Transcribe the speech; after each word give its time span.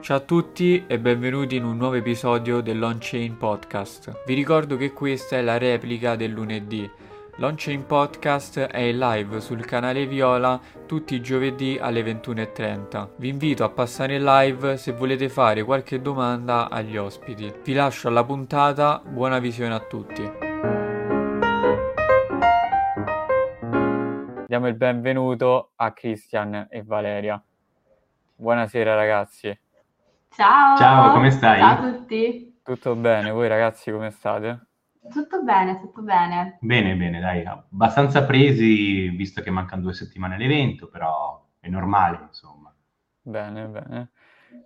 Ciao 0.00 0.16
a 0.16 0.20
tutti 0.20 0.86
e 0.86 0.98
benvenuti 0.98 1.56
in 1.56 1.64
un 1.64 1.76
nuovo 1.76 1.94
episodio 1.94 2.62
dell'Onchain 2.62 3.36
Podcast. 3.36 4.22
Vi 4.24 4.32
ricordo 4.32 4.78
che 4.78 4.92
questa 4.92 5.36
è 5.36 5.42
la 5.42 5.58
replica 5.58 6.16
del 6.16 6.30
lunedì. 6.30 6.90
L'Onchain 7.36 7.84
Podcast 7.84 8.60
è 8.60 8.78
in 8.78 8.98
live 8.98 9.40
sul 9.40 9.62
canale 9.66 10.06
Viola 10.06 10.58
tutti 10.86 11.14
i 11.14 11.20
giovedì 11.20 11.76
alle 11.78 12.02
21.30. 12.02 13.10
Vi 13.16 13.28
invito 13.28 13.62
a 13.62 13.68
passare 13.68 14.14
in 14.14 14.24
live 14.24 14.78
se 14.78 14.92
volete 14.92 15.28
fare 15.28 15.62
qualche 15.64 16.00
domanda 16.00 16.70
agli 16.70 16.96
ospiti. 16.96 17.52
Vi 17.62 17.72
lascio 17.74 18.08
alla 18.08 18.24
puntata, 18.24 19.02
buona 19.04 19.38
visione 19.38 19.74
a 19.74 19.80
tutti. 19.80 20.22
Diamo 24.46 24.66
il 24.66 24.74
benvenuto 24.74 25.72
a 25.76 25.92
Cristian 25.92 26.68
e 26.70 26.82
Valeria. 26.82 27.40
Buonasera 28.36 28.94
ragazzi. 28.94 29.56
Ciao. 30.30 30.76
Ciao, 30.76 31.12
come 31.12 31.30
stai? 31.30 31.58
Ciao 31.58 31.86
a 31.86 31.90
tutti. 31.92 32.60
Tutto 32.62 32.94
bene? 32.94 33.30
Voi 33.30 33.48
ragazzi 33.48 33.90
come 33.90 34.10
state? 34.10 34.66
Tutto 35.12 35.42
bene, 35.42 35.80
tutto 35.80 36.02
bene. 36.02 36.58
Bene, 36.60 36.94
bene, 36.94 37.20
dai, 37.20 37.44
abbastanza 37.44 38.24
presi 38.24 39.08
visto 39.08 39.42
che 39.42 39.50
mancano 39.50 39.82
due 39.82 39.92
settimane 39.92 40.36
all'evento, 40.36 40.88
però 40.88 41.44
è 41.58 41.68
normale, 41.68 42.20
insomma. 42.28 42.72
Bene, 43.20 43.66
bene. 43.66 44.10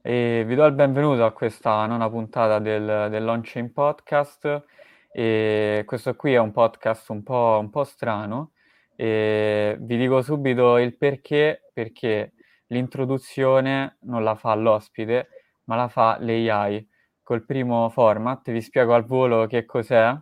E 0.03 0.45
vi 0.47 0.55
do 0.55 0.67
il 0.67 0.75
benvenuto 0.75 1.25
a 1.25 1.33
questa 1.33 1.87
nona 1.87 2.11
puntata 2.11 2.59
del, 2.59 3.09
del 3.11 3.25
Launching 3.25 3.73
Podcast. 3.73 4.65
E 5.11 5.83
questo 5.87 6.15
qui 6.15 6.35
è 6.35 6.39
un 6.39 6.53
podcast 6.53 7.09
un 7.09 7.23
po', 7.23 7.59
un 7.61 7.71
po' 7.71 7.85
strano 7.85 8.51
e 8.97 9.77
vi 9.81 9.97
dico 9.97 10.23
subito 10.23 10.79
il 10.79 10.97
perché, 10.97 11.71
perché 11.73 12.33
l'introduzione 12.67 13.99
non 14.03 14.23
la 14.23 14.35
fa 14.35 14.55
l'ospite, 14.55 15.29
ma 15.65 15.77
la 15.77 15.89
fa 15.89 16.19
l'AI. 16.21 16.87
Col 17.23 17.45
primo 17.45 17.89
format 17.89 18.51
vi 18.51 18.61
spiego 18.61 18.95
al 18.95 19.05
volo 19.05 19.47
che 19.47 19.65
cos'è. 19.65 20.15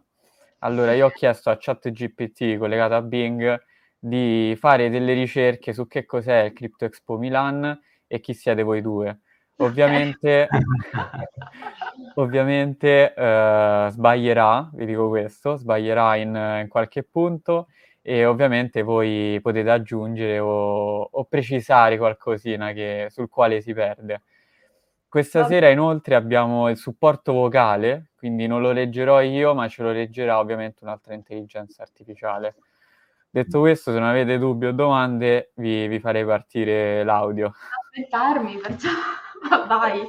Allora, 0.61 0.95
io 0.95 1.07
ho 1.07 1.11
chiesto 1.11 1.51
a 1.51 1.57
ChatGPT 1.59 2.57
collegato 2.57 2.95
a 2.95 3.03
Bing 3.03 3.61
di 3.99 4.57
fare 4.59 4.91
delle 4.91 5.12
ricerche 5.12 5.73
su 5.73 5.87
che 5.87 6.05
cos'è 6.05 6.45
il 6.45 6.53
Crypto 6.53 6.84
Expo 6.84 7.19
Milan 7.19 7.81
e 8.07 8.21
chi 8.21 8.34
siete 8.34 8.62
voi 8.62 8.81
due. 8.83 9.21
Ovviamente, 9.57 10.49
ovviamente 12.17 13.15
eh, 13.15 13.89
sbaglierà, 13.91 14.71
vi 14.73 14.87
dico 14.87 15.09
questo, 15.09 15.56
sbaglierà 15.56 16.17
in, 16.17 16.61
in 16.62 16.67
qualche 16.69 17.05
punto 17.05 17.69
e 18.03 18.25
ovviamente 18.27 18.83
voi 18.83 19.39
potete 19.41 19.71
aggiungere 19.71 20.41
o, 20.41 21.03
o 21.03 21.25
precisare 21.25 21.97
qualcosina 21.97 22.73
che, 22.73 23.06
sul 23.11 23.29
quale 23.29 23.61
si 23.61 23.73
perde. 23.73 24.23
Questa 25.13 25.45
sera 25.45 25.69
inoltre 25.69 26.15
abbiamo 26.15 26.71
il 26.71 26.79
supporto 26.79 27.35
vocale, 27.35 28.13
quindi 28.17 28.47
non 28.47 28.63
lo 28.63 28.73
leggerò 28.73 29.21
io, 29.21 29.53
ma 29.53 29.69
ce 29.69 29.83
lo 29.83 29.93
leggerà 29.93 30.39
ovviamente 30.39 30.85
un'altra 30.85 31.13
intelligenza 31.13 31.83
artificiale. 31.83 32.55
Detto 33.29 33.61
questo, 33.61 33.93
se 33.93 33.99
non 33.99 34.09
avete 34.09 34.39
dubbi 34.39 34.65
o 34.65 34.73
domande, 34.73 35.53
vi, 35.57 35.87
vi 35.87 36.01
farei 36.01 36.25
partire 36.25 37.05
l'audio. 37.05 37.53
Aspettarmi, 37.91 38.57
perciò 38.57 38.89
vai, 39.69 40.01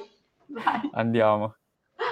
vai. 0.48 0.90
Andiamo. 0.94 1.56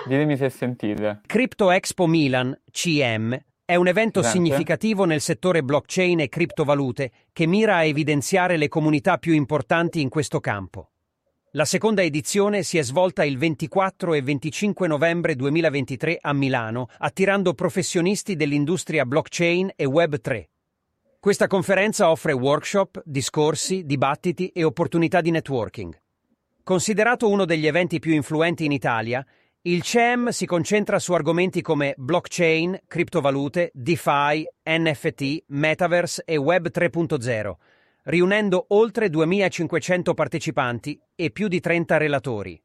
Ditemi 0.05 0.35
se 0.35 0.49
sentite. 0.49 1.21
Crypto 1.27 1.71
Expo 1.71 2.07
Milan, 2.07 2.53
CM, 2.71 3.41
è 3.63 3.75
un 3.75 3.87
evento 3.87 4.19
Presente. 4.19 4.45
significativo 4.45 5.05
nel 5.05 5.21
settore 5.21 5.63
blockchain 5.63 6.19
e 6.19 6.27
criptovalute 6.27 7.11
che 7.31 7.45
mira 7.45 7.77
a 7.77 7.85
evidenziare 7.85 8.57
le 8.57 8.67
comunità 8.67 9.17
più 9.17 9.31
importanti 9.31 10.01
in 10.01 10.09
questo 10.09 10.41
campo. 10.41 10.90
La 11.55 11.65
seconda 11.65 12.01
edizione 12.01 12.63
si 12.63 12.77
è 12.77 12.81
svolta 12.81 13.25
il 13.25 13.37
24 13.37 14.13
e 14.13 14.21
25 14.21 14.87
novembre 14.87 15.35
2023 15.35 16.19
a 16.21 16.31
Milano, 16.31 16.87
attirando 16.99 17.53
professionisti 17.53 18.37
dell'industria 18.37 19.03
blockchain 19.05 19.73
e 19.75 19.83
Web3. 19.83 20.45
Questa 21.19 21.47
conferenza 21.47 22.09
offre 22.09 22.31
workshop, 22.31 23.01
discorsi, 23.03 23.85
dibattiti 23.85 24.47
e 24.47 24.63
opportunità 24.63 25.19
di 25.19 25.31
networking. 25.31 25.93
Considerato 26.63 27.27
uno 27.27 27.43
degli 27.43 27.67
eventi 27.67 27.99
più 27.99 28.13
influenti 28.13 28.63
in 28.63 28.71
Italia, 28.71 29.21
il 29.63 29.81
CEM 29.81 30.29
si 30.29 30.45
concentra 30.45 30.99
su 30.99 31.11
argomenti 31.11 31.61
come 31.61 31.95
blockchain, 31.97 32.79
criptovalute, 32.87 33.71
DeFi, 33.73 34.47
NFT, 34.63 35.43
metaverse 35.47 36.23
e 36.25 36.37
Web 36.37 36.69
3.0, 36.71 37.51
riunendo 38.03 38.65
oltre 38.69 39.09
2500 39.09 40.13
partecipanti 40.13 40.99
e 41.15 41.31
più 41.31 41.47
di 41.47 41.59
30 41.59 41.97
relatori. 41.97 42.61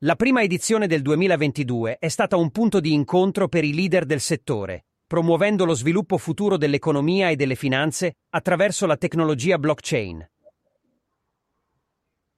La 0.00 0.16
prima 0.16 0.42
edizione 0.42 0.86
del 0.86 1.02
2022 1.02 1.98
è 1.98 2.08
stata 2.08 2.36
un 2.36 2.50
punto 2.50 2.80
di 2.80 2.92
incontro 2.92 3.48
per 3.48 3.64
i 3.64 3.74
leader 3.74 4.04
del 4.04 4.20
settore, 4.20 4.86
promuovendo 5.06 5.64
lo 5.64 5.74
sviluppo 5.74 6.18
futuro 6.18 6.56
dell'economia 6.56 7.30
e 7.30 7.36
delle 7.36 7.54
finanze 7.54 8.16
attraverso 8.30 8.86
la 8.86 8.96
tecnologia 8.96 9.58
blockchain. 9.58 10.30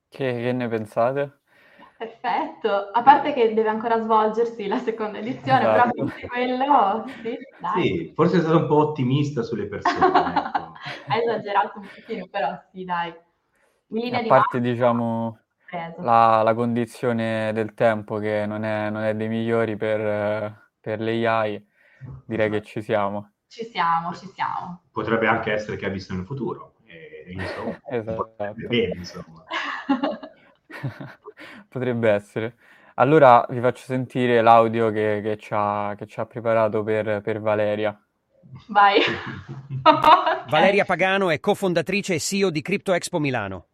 Che, 0.09 0.33
che 0.33 0.53
ne 0.53 0.69
pensate? 0.69 1.41
Perfetto, 1.99 2.91
a 2.93 3.03
parte 3.03 3.33
che 3.33 3.53
deve 3.55 3.69
ancora 3.71 4.01
svolgersi 4.01 4.69
la 4.69 4.79
seconda 4.79 5.19
edizione, 5.19 5.63
Esatto. 5.63 5.95
però 5.95 6.07
per 6.15 6.29
quello, 6.29 7.05
sì, 7.25 7.37
dai, 7.59 7.83
Sì, 7.83 8.13
forse 8.15 8.37
è 8.37 8.41
stato 8.41 8.59
un 8.59 8.67
po' 8.69 8.77
ottimista 8.77 9.43
sulle 9.43 9.67
persone. 9.67 9.97
ecco. 10.07 10.73
hai 11.09 11.21
esagerato 11.25 11.81
un 11.81 11.89
pochino, 11.93 12.27
però 12.31 12.57
sì, 12.71 12.85
dai. 12.85 13.09
A 13.11 13.15
di 13.89 14.29
parte, 14.29 14.59
massima, 14.61 14.61
diciamo, 14.61 15.39
la, 16.03 16.43
la 16.43 16.55
condizione 16.55 17.53
del 17.53 17.75
tempo 17.75 18.19
che 18.19 18.47
non 18.47 18.63
è, 18.63 18.91
non 18.91 19.03
è 19.03 19.17
dei 19.17 19.27
migliori 19.29 19.77
per, 19.77 20.71
per 20.81 21.01
le 21.01 21.27
AI, 21.27 21.67
direi 22.27 22.49
che 22.49 22.63
ci 22.63 22.81
siamo. 22.81 23.33
Ci 23.49 23.65
siamo, 23.65 24.15
ci 24.15 24.27
siamo. 24.27 24.83
Potrebbe 24.93 25.27
anche 25.27 25.51
essere 25.51 25.77
che 25.77 25.87
ha 25.87 25.89
visto 25.89 26.15
nel 26.15 26.25
futuro. 26.25 26.75
E, 26.87 27.33
insomma, 27.33 27.77
Esatto. 27.91 28.37
bene, 28.69 28.95
insomma. 28.95 29.45
Potrebbe 31.69 32.11
essere. 32.11 32.55
Allora 32.95 33.47
vi 33.49 33.61
faccio 33.61 33.85
sentire 33.85 34.41
l'audio 34.43 34.91
che, 34.91 35.21
che 35.23 35.37
ci 35.37 35.51
ha, 35.53 35.95
che 35.97 36.07
ci 36.07 36.19
ha 36.19 36.27
preparato 36.27 36.83
per, 36.83 37.21
per 37.21 37.41
Valeria. 37.41 37.99
Vai. 38.69 39.01
Valeria 40.49 40.85
Pagano 40.85 41.31
è 41.31 41.39
cofondatrice 41.39 42.15
e 42.15 42.19
CEO 42.19 42.51
di 42.51 42.63
Crypto 42.63 42.93
Expo 42.93 43.19
Milano. 43.19 43.67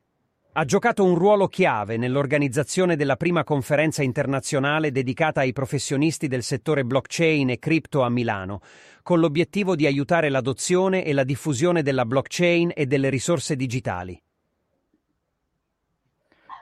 Ha 0.57 0.65
giocato 0.65 1.05
un 1.05 1.17
ruolo 1.17 1.49
chiave 1.49 1.97
nell'organizzazione 1.97 2.95
della 2.95 3.17
prima 3.17 3.43
conferenza 3.43 4.05
internazionale 4.05 4.93
dedicata 4.93 5.41
ai 5.41 5.53
professionisti 5.53 6.29
del 6.29 6.45
settore 6.45 6.85
blockchain 6.85 7.51
e 7.51 7.59
cripto 7.59 8.03
a 8.03 8.09
Milano, 8.09 8.61
con 9.03 9.19
l'obiettivo 9.19 9.75
di 9.75 9.87
aiutare 9.87 10.29
l'adozione 10.29 11.05
e 11.05 11.13
la 11.13 11.25
diffusione 11.25 11.83
della 11.83 12.05
blockchain 12.05 12.71
e 12.73 12.87
delle 12.87 13.09
risorse 13.09 13.57
digitali. 13.57 14.21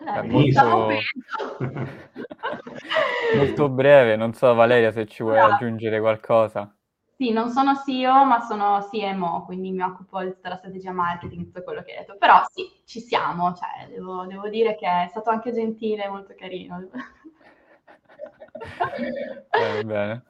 Allora, 0.06 0.20
È 0.20 0.26
iniziamo 0.26 0.78
molto-. 0.78 1.00
Molto 3.36 3.68
breve, 3.68 4.16
non 4.16 4.34
so 4.34 4.52
Valeria 4.54 4.92
se 4.92 5.06
ci 5.06 5.22
vuoi 5.22 5.36
Bravo. 5.36 5.54
aggiungere 5.54 6.00
qualcosa. 6.00 6.74
Sì, 7.16 7.30
non 7.30 7.50
sono 7.50 7.74
CEO, 7.76 8.24
ma 8.24 8.41
sono 8.41 8.86
CMO, 8.91 9.44
quindi 9.44 9.70
mi 9.70 9.82
occupo 9.82 10.22
di 10.22 10.32
tutta 10.32 10.48
la 10.48 10.56
strategia 10.56 10.92
marketing, 10.92 11.44
tutto 11.44 11.62
quello 11.62 11.82
che 11.82 11.92
hai 11.92 11.98
detto. 11.98 12.16
Però 12.18 12.42
sì, 12.50 12.68
ci 12.84 13.00
siamo, 13.00 13.54
cioè, 13.54 13.88
devo, 13.88 14.26
devo 14.26 14.48
dire 14.48 14.74
che 14.74 14.86
è 14.86 15.06
stato 15.08 15.30
anche 15.30 15.52
gentile, 15.52 16.08
molto 16.08 16.34
carino. 16.36 16.88
Eh, 19.54 19.82
bene. 19.84 20.22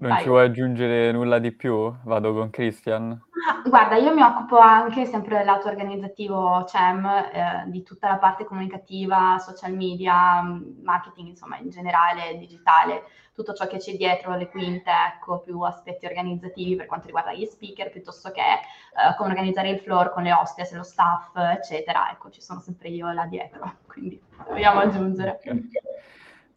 Non 0.00 0.12
Vai. 0.12 0.22
ci 0.22 0.28
vuoi 0.28 0.44
aggiungere 0.44 1.10
nulla 1.10 1.38
di 1.40 1.50
più? 1.50 1.92
Vado 2.04 2.32
con 2.32 2.50
Christian. 2.50 3.20
Guarda, 3.64 3.96
io 3.96 4.14
mi 4.14 4.22
occupo 4.22 4.56
anche 4.58 5.04
sempre 5.06 5.36
del 5.38 5.46
lato 5.46 5.68
organizzativo 5.68 6.64
CEM, 6.64 7.04
eh, 7.06 7.64
di 7.66 7.82
tutta 7.82 8.08
la 8.08 8.18
parte 8.18 8.44
comunicativa, 8.44 9.38
social 9.38 9.74
media, 9.74 10.40
mh, 10.40 10.80
marketing, 10.82 11.28
insomma, 11.28 11.58
in 11.58 11.70
generale, 11.70 12.36
digitale, 12.38 13.04
tutto 13.34 13.54
ciò 13.54 13.66
che 13.66 13.78
c'è 13.78 13.96
dietro 13.96 14.36
le 14.36 14.48
quinte, 14.48 14.90
ecco, 14.90 15.40
più 15.40 15.60
aspetti 15.62 16.06
organizzativi 16.06 16.76
per 16.76 16.86
quanto 16.86 17.06
riguarda 17.06 17.32
gli 17.32 17.44
speaker, 17.44 17.90
piuttosto 17.90 18.30
che 18.30 18.40
eh, 18.40 19.16
come 19.16 19.30
organizzare 19.30 19.70
il 19.70 19.80
floor 19.80 20.10
con 20.12 20.22
le 20.22 20.32
hostess, 20.32 20.72
lo 20.74 20.84
staff, 20.84 21.34
eccetera. 21.34 22.10
Ecco, 22.12 22.30
ci 22.30 22.40
sono 22.40 22.60
sempre 22.60 22.88
io 22.88 23.10
là 23.12 23.26
dietro, 23.26 23.78
quindi 23.86 24.20
dobbiamo 24.46 24.80
aggiungere. 24.80 25.40
Ok. 25.42 25.60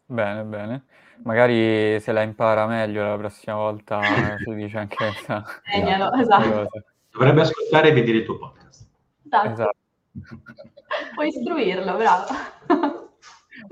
Bene, 0.06 0.44
bene. 0.44 0.84
Magari 1.24 2.00
se 2.00 2.12
la 2.12 2.22
impara 2.22 2.66
meglio 2.66 3.04
la 3.04 3.18
prossima 3.18 3.56
volta 3.56 4.02
si 4.44 4.54
dice 4.56 4.78
anche 4.78 4.96
questa 4.96 5.44
Segnalo, 5.64 6.12
esatto. 6.14 6.68
Dovrebbe 7.12 7.42
ascoltare 7.42 7.90
e 7.90 7.94
vedere 7.94 8.18
il 8.20 8.26
tuo 8.26 8.38
podcast. 8.38 8.88
esatto. 9.26 9.50
Esatto. 9.50 9.78
Puoi 11.14 11.28
istruirlo, 11.28 11.96
bravo. 11.96 12.26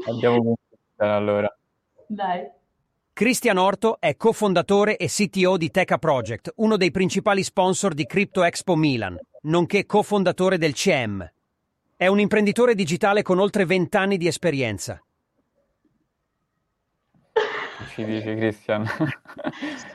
Andiamo 0.07 0.57
allora. 0.97 1.53
Dai. 2.07 2.49
Christian 3.13 3.57
Orto 3.57 3.99
è 3.99 4.15
cofondatore 4.15 4.95
e 4.95 5.07
CTO 5.07 5.57
di 5.57 5.71
Teca 5.71 5.97
Project, 5.97 6.53
uno 6.57 6.77
dei 6.77 6.91
principali 6.91 7.43
sponsor 7.43 7.93
di 7.93 8.05
Crypto 8.05 8.43
Expo 8.43 8.75
Milan, 8.75 9.17
nonché 9.43 9.85
cofondatore 9.85 10.57
del 10.57 10.73
CEM. 10.73 11.29
È 11.97 12.07
un 12.07 12.19
imprenditore 12.19 12.75
digitale 12.75 13.21
con 13.21 13.39
oltre 13.39 13.65
20 13.65 13.97
anni 13.97 14.17
di 14.17 14.27
esperienza. 14.27 15.03
Ci 17.87 18.05
dici 18.05 18.35
Cristian? 18.35 18.85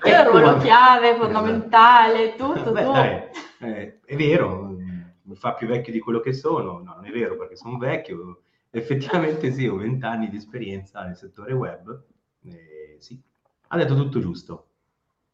Io 0.05 0.21
il 0.21 0.27
ruolo 0.27 0.59
chiave, 0.59 1.15
fondamentale, 1.17 2.35
tutto 2.37 2.73
Beh, 2.73 2.83
tu. 2.83 2.93
dai, 2.93 3.23
eh, 3.61 4.01
è 4.05 4.17
vero, 4.17 4.77
mi 5.23 5.35
fa 5.37 5.55
più 5.55 5.67
vecchio 5.67 5.93
di 5.93 5.99
quello 6.01 6.21
che 6.21 6.33
sono, 6.33 6.81
no, 6.83 6.95
non 6.95 7.07
è 7.07 7.11
vero 7.11 7.37
perché 7.37 7.57
sono 7.57 7.79
vecchio, 7.79 8.43
effettivamente 8.71 9.53
sì, 9.53 9.67
ho 9.67 9.77
vent'anni 9.77 10.29
di 10.29 10.37
esperienza 10.37 11.03
nel 11.05 11.17
settore 11.17 11.53
web, 11.53 12.03
eh, 12.45 12.97
sì, 12.99 13.21
ha 13.69 13.77
detto 13.77 13.95
tutto 13.95 14.21
giusto. 14.21 14.69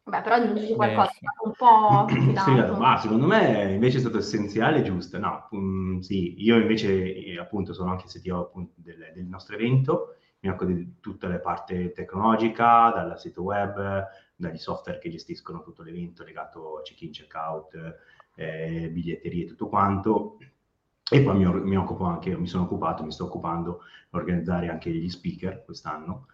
Beh, 0.03 0.21
però 0.21 0.35
aggiungi 0.35 0.73
qualcosa, 0.73 1.11
Benissimo. 1.19 1.43
un 1.43 1.53
po' 1.55 2.07
Sì, 2.41 2.79
ma 2.79 2.97
secondo 2.97 3.27
me 3.27 3.73
invece 3.73 3.97
è 3.97 3.99
stato 3.99 4.17
essenziale 4.17 4.79
e 4.79 4.83
giusto. 4.83 5.19
No, 5.19 5.47
mm, 5.55 5.99
sì, 5.99 6.41
io 6.41 6.57
invece 6.57 7.23
eh, 7.23 7.37
appunto 7.37 7.73
sono 7.73 7.91
anche 7.91 8.07
CTO 8.07 8.39
appunto, 8.39 8.73
del, 8.77 9.11
del 9.13 9.25
nostro 9.25 9.55
evento, 9.55 10.15
mi 10.41 10.49
occupo 10.49 10.71
di 10.71 10.99
tutta 10.99 11.27
la 11.27 11.39
parte 11.39 11.91
tecnologica, 11.91 12.91
dal 12.91 13.19
sito 13.19 13.43
web, 13.43 14.07
dagli 14.35 14.57
software 14.57 14.99
che 14.99 15.09
gestiscono 15.09 15.61
tutto 15.61 15.83
l'evento 15.83 16.23
legato 16.23 16.77
a 16.77 16.81
check-in, 16.81 17.11
check-out, 17.11 17.97
eh, 18.35 18.89
biglietterie 18.91 19.43
e 19.43 19.47
tutto 19.47 19.67
quanto. 19.67 20.37
E 21.11 21.21
poi 21.21 21.37
mi, 21.37 21.45
mi 21.45 21.77
occupo 21.77 22.05
anche, 22.05 22.35
mi 22.37 22.47
sono 22.47 22.63
occupato, 22.63 23.03
mi 23.03 23.11
sto 23.11 23.25
occupando 23.25 23.81
di 24.09 24.17
organizzare 24.17 24.69
anche 24.69 24.89
gli 24.89 25.09
speaker 25.09 25.63
quest'anno 25.63 26.27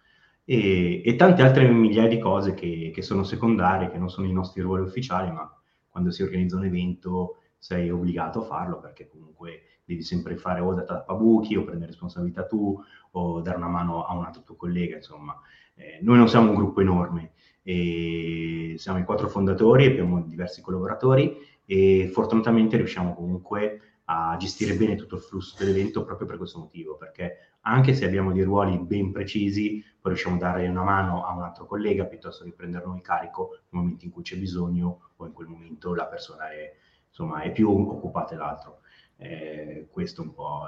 e, 0.50 1.02
e 1.04 1.16
tante 1.16 1.42
altre 1.42 1.68
migliaia 1.68 2.08
di 2.08 2.18
cose 2.18 2.54
che, 2.54 2.90
che 2.94 3.02
sono 3.02 3.22
secondarie, 3.22 3.90
che 3.90 3.98
non 3.98 4.08
sono 4.08 4.26
i 4.26 4.32
nostri 4.32 4.62
ruoli 4.62 4.82
ufficiali, 4.82 5.30
ma 5.30 5.54
quando 5.90 6.10
si 6.10 6.22
organizza 6.22 6.56
un 6.56 6.64
evento 6.64 7.40
sei 7.58 7.90
obbligato 7.90 8.40
a 8.40 8.44
farlo 8.46 8.78
perché 8.78 9.08
comunque 9.08 9.77
devi 9.88 10.02
sempre 10.02 10.36
fare 10.36 10.60
o 10.60 10.74
da 10.74 10.84
tappabuchi 10.84 11.56
o 11.56 11.64
prendere 11.64 11.90
responsabilità 11.90 12.44
tu 12.44 12.78
o 13.12 13.40
dare 13.40 13.56
una 13.56 13.68
mano 13.68 14.04
a 14.04 14.14
un 14.14 14.24
altro 14.24 14.42
tuo 14.42 14.54
collega, 14.54 14.96
insomma. 14.96 15.34
Eh, 15.74 16.00
noi 16.02 16.18
non 16.18 16.28
siamo 16.28 16.50
un 16.50 16.56
gruppo 16.56 16.80
enorme, 16.80 17.32
e 17.62 18.76
siamo 18.78 18.98
i 18.98 19.04
quattro 19.04 19.28
fondatori, 19.28 19.84
abbiamo 19.84 20.22
diversi 20.22 20.62
collaboratori 20.62 21.36
e 21.66 22.08
fortunatamente 22.10 22.78
riusciamo 22.78 23.14
comunque 23.14 24.00
a 24.04 24.36
gestire 24.38 24.74
bene 24.74 24.94
tutto 24.94 25.16
il 25.16 25.20
flusso 25.20 25.54
dell'evento 25.58 26.02
proprio 26.02 26.26
per 26.26 26.38
questo 26.38 26.58
motivo, 26.58 26.96
perché 26.96 27.56
anche 27.62 27.92
se 27.92 28.06
abbiamo 28.06 28.32
dei 28.32 28.42
ruoli 28.42 28.78
ben 28.78 29.12
precisi, 29.12 29.84
poi 30.00 30.12
riusciamo 30.12 30.36
a 30.36 30.38
dare 30.38 30.66
una 30.66 30.82
mano 30.82 31.26
a 31.26 31.34
un 31.34 31.42
altro 31.42 31.66
collega 31.66 32.06
piuttosto 32.06 32.44
che 32.44 32.52
prendere 32.52 32.86
noi 32.86 33.02
carico 33.02 33.50
nel 33.68 33.82
momento 33.82 34.06
in 34.06 34.12
cui 34.12 34.22
c'è 34.22 34.38
bisogno 34.38 35.10
o 35.16 35.26
in 35.26 35.32
quel 35.32 35.48
momento 35.48 35.94
la 35.94 36.06
persona 36.06 36.50
è, 36.50 36.74
insomma, 37.06 37.42
è 37.42 37.52
più 37.52 37.70
occupata 37.70 38.34
dell'altro. 38.34 38.80
Eh, 39.20 39.88
questo 39.90 40.22
è 40.22 40.24
un 40.24 40.34
po' 40.34 40.60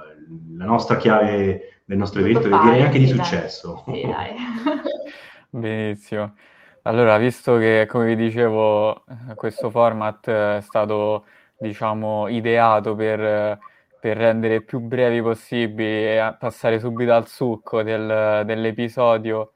la 0.57 0.65
nostra 0.65 0.97
chiave 0.97 1.81
del 1.85 1.97
nostro 1.97 2.21
Tutto 2.21 2.31
evento 2.31 2.47
e 2.47 2.51
fare, 2.51 2.71
direi 2.71 2.85
anche 2.85 2.99
di 2.99 3.05
dai. 3.05 3.15
successo. 3.15 3.83
Sì, 3.87 4.01
dai. 4.01 4.35
Benissimo. 5.49 6.35
Allora, 6.83 7.17
visto 7.17 7.57
che, 7.57 7.85
come 7.87 8.05
vi 8.07 8.15
dicevo, 8.15 9.03
questo 9.35 9.69
format 9.69 10.29
è 10.29 10.61
stato, 10.61 11.25
diciamo, 11.57 12.27
ideato 12.27 12.95
per, 12.95 13.59
per 13.99 14.17
rendere 14.17 14.61
più 14.63 14.79
brevi 14.79 15.21
possibili 15.21 15.89
e 15.89 16.35
passare 16.39 16.79
subito 16.79 17.13
al 17.13 17.27
succo 17.27 17.83
del- 17.83 18.43
dell'episodio, 18.45 19.51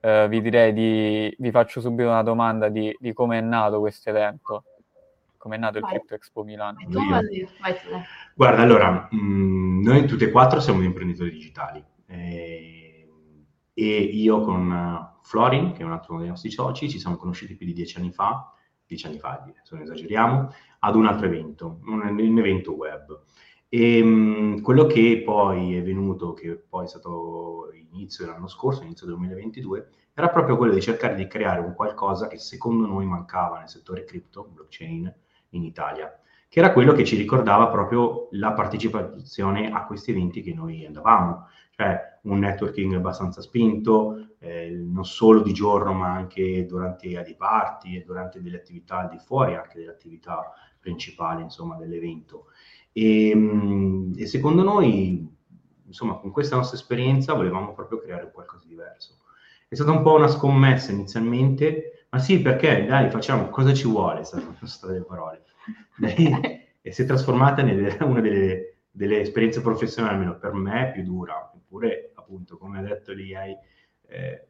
eh, 0.00 0.26
vi 0.28 0.40
direi 0.40 0.72
di, 0.72 1.34
vi 1.38 1.50
faccio 1.50 1.80
subito 1.80 2.08
una 2.08 2.22
domanda 2.22 2.68
di, 2.70 2.96
di 2.98 3.12
come 3.12 3.38
è 3.38 3.40
nato 3.42 3.78
questo 3.80 4.08
evento, 4.08 4.64
come 5.40 5.56
è 5.56 5.58
nato 5.58 5.78
il 5.78 5.84
Vai. 5.84 5.92
Crypto 5.92 6.14
Expo 6.14 6.44
Milano. 6.44 6.76
Vai 6.86 7.34
tu, 7.80 7.90
vai. 7.90 8.02
Guarda, 8.34 8.60
allora, 8.60 9.08
mh, 9.10 9.80
noi 9.82 10.06
tutti 10.06 10.24
e 10.24 10.30
quattro 10.30 10.60
siamo 10.60 10.82
imprenditori 10.82 11.30
digitali 11.30 11.82
eh, 12.06 13.08
e 13.72 14.00
io 14.00 14.42
con 14.42 14.70
eh, 14.70 15.18
Florin, 15.22 15.72
che 15.72 15.80
è 15.80 15.84
un 15.84 15.92
altro 15.92 16.18
dei 16.18 16.28
nostri 16.28 16.50
soci, 16.50 16.90
ci 16.90 16.98
siamo 16.98 17.16
conosciuti 17.16 17.56
più 17.56 17.64
di 17.64 17.72
dieci 17.72 17.96
anni 17.96 18.12
fa, 18.12 18.52
dieci 18.84 19.06
anni 19.06 19.18
fa, 19.18 19.42
se 19.62 19.74
non 19.74 19.84
esageriamo, 19.84 20.52
ad 20.80 20.94
un 20.94 21.06
altro 21.06 21.24
evento, 21.24 21.80
un, 21.86 22.00
un 22.00 22.38
evento 22.38 22.74
web. 22.74 23.22
E 23.70 24.02
mh, 24.02 24.60
quello 24.60 24.84
che 24.84 25.22
poi 25.24 25.74
è 25.74 25.82
venuto, 25.82 26.34
che 26.34 26.54
poi 26.56 26.84
è 26.84 26.88
stato 26.88 27.70
inizio 27.92 28.26
dell'anno 28.26 28.48
scorso, 28.48 28.82
inizio 28.82 29.06
del 29.06 29.16
2022, 29.16 29.88
era 30.12 30.28
proprio 30.28 30.58
quello 30.58 30.74
di 30.74 30.82
cercare 30.82 31.14
di 31.14 31.26
creare 31.26 31.60
un 31.60 31.72
qualcosa 31.72 32.28
che 32.28 32.36
secondo 32.36 32.86
noi 32.86 33.06
mancava 33.06 33.60
nel 33.60 33.70
settore 33.70 34.04
cripto, 34.04 34.50
blockchain, 34.52 35.10
in 35.50 35.64
Italia 35.64 36.20
che 36.50 36.58
era 36.58 36.72
quello 36.72 36.92
che 36.92 37.04
ci 37.04 37.16
ricordava 37.16 37.68
proprio 37.68 38.26
la 38.32 38.52
partecipazione 38.52 39.70
a 39.70 39.86
questi 39.86 40.10
eventi 40.10 40.42
che 40.42 40.52
noi 40.52 40.84
andavamo, 40.84 41.46
cioè 41.70 42.18
un 42.22 42.40
networking 42.40 42.92
abbastanza 42.92 43.40
spinto, 43.40 44.34
eh, 44.40 44.70
non 44.70 45.04
solo 45.04 45.42
di 45.42 45.52
giorno 45.52 45.92
ma 45.92 46.12
anche 46.12 46.66
durante 46.66 47.08
dei 47.08 47.36
party 47.36 47.96
e 47.96 48.02
durante 48.04 48.42
delle 48.42 48.56
attività 48.56 48.98
al 48.98 49.10
di 49.10 49.18
fuori 49.18 49.54
anche 49.54 49.78
delle 49.78 49.92
attività 49.92 50.52
principali 50.80 51.42
insomma 51.42 51.76
dell'evento. 51.76 52.46
E, 52.90 53.32
mh, 53.32 54.14
e 54.18 54.26
secondo 54.26 54.64
noi, 54.64 55.24
insomma, 55.86 56.14
con 56.14 56.32
questa 56.32 56.56
nostra 56.56 56.76
esperienza 56.76 57.32
volevamo 57.32 57.72
proprio 57.74 58.00
creare 58.00 58.28
qualcosa 58.32 58.64
di 58.64 58.70
diverso. 58.70 59.18
È 59.68 59.76
stata 59.76 59.92
un 59.92 60.02
po' 60.02 60.14
una 60.14 60.26
scommessa 60.26 60.90
inizialmente, 60.90 61.99
ma 62.10 62.18
sì, 62.18 62.40
perché 62.40 62.84
dai, 62.86 63.10
facciamo 63.10 63.48
cosa 63.48 63.72
ci 63.72 63.86
vuole, 63.86 64.24
sono 64.24 64.56
state 64.62 64.92
le 64.94 65.04
parole. 65.04 65.44
E 66.82 66.92
si 66.92 67.02
è 67.02 67.04
trasformata 67.04 67.60
in 67.60 67.94
una 68.00 68.20
delle, 68.22 68.78
delle, 68.90 69.20
esperienze 69.20 69.60
professionali, 69.60 70.14
almeno 70.14 70.38
per 70.38 70.54
me, 70.54 70.92
più 70.94 71.02
dura. 71.02 71.52
Eppure, 71.54 72.12
appunto, 72.14 72.56
come 72.56 72.78
ha 72.78 72.82
detto 72.82 73.12
lì, 73.12 73.34
hai 73.34 73.54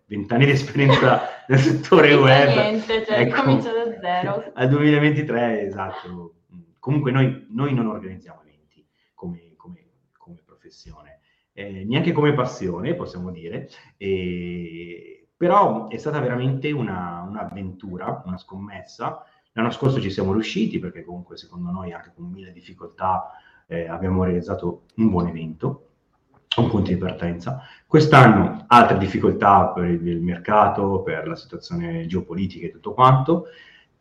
vent'anni 0.07 0.47
di 0.47 0.53
esperienza 0.53 1.23
nel 1.49 1.59
settore 1.59 2.15
web. 2.15 2.49
Niente, 2.55 3.05
cioè, 3.05 3.21
Ecco, 3.21 3.43
comincia 3.43 3.73
da 3.73 3.99
zero. 4.01 4.53
Al 4.55 4.69
2023, 4.69 5.63
esatto. 5.63 6.35
Comunque 6.79 7.11
noi, 7.11 7.47
noi 7.51 7.75
non 7.75 7.87
organizziamo 7.87 8.41
eventi 8.43 8.87
come, 9.15 9.53
come, 9.57 9.85
come 10.17 10.43
professione, 10.45 11.21
eh, 11.53 11.85
neanche 11.85 12.13
come 12.13 12.33
passione, 12.33 12.95
possiamo 12.95 13.31
dire. 13.31 13.69
E, 13.99 15.20
però 15.41 15.89
è 15.89 15.97
stata 15.97 16.21
veramente 16.21 16.71
una, 16.71 17.25
un'avventura, 17.27 18.25
una 18.27 18.37
scommessa. 18.37 19.25
L'anno 19.53 19.71
scorso 19.71 19.99
ci 19.99 20.11
siamo 20.11 20.35
riusciti 20.35 20.79
perché 20.79 21.03
comunque 21.03 21.39
secondo 21.39 21.71
noi 21.71 21.95
anche 21.95 22.13
con 22.15 22.27
mille 22.27 22.53
difficoltà 22.53 23.31
eh, 23.67 23.89
abbiamo 23.89 24.23
realizzato 24.23 24.83
un 24.97 25.09
buon 25.09 25.29
evento, 25.29 25.87
un 26.59 26.69
punto 26.69 26.91
di 26.91 26.99
partenza. 26.99 27.63
Quest'anno 27.87 28.67
altre 28.67 28.99
difficoltà 28.99 29.69
per 29.69 29.87
il 29.87 30.21
mercato, 30.21 31.01
per 31.01 31.27
la 31.27 31.37
situazione 31.37 32.05
geopolitica 32.05 32.67
e 32.67 32.71
tutto 32.73 32.93
quanto, 32.93 33.47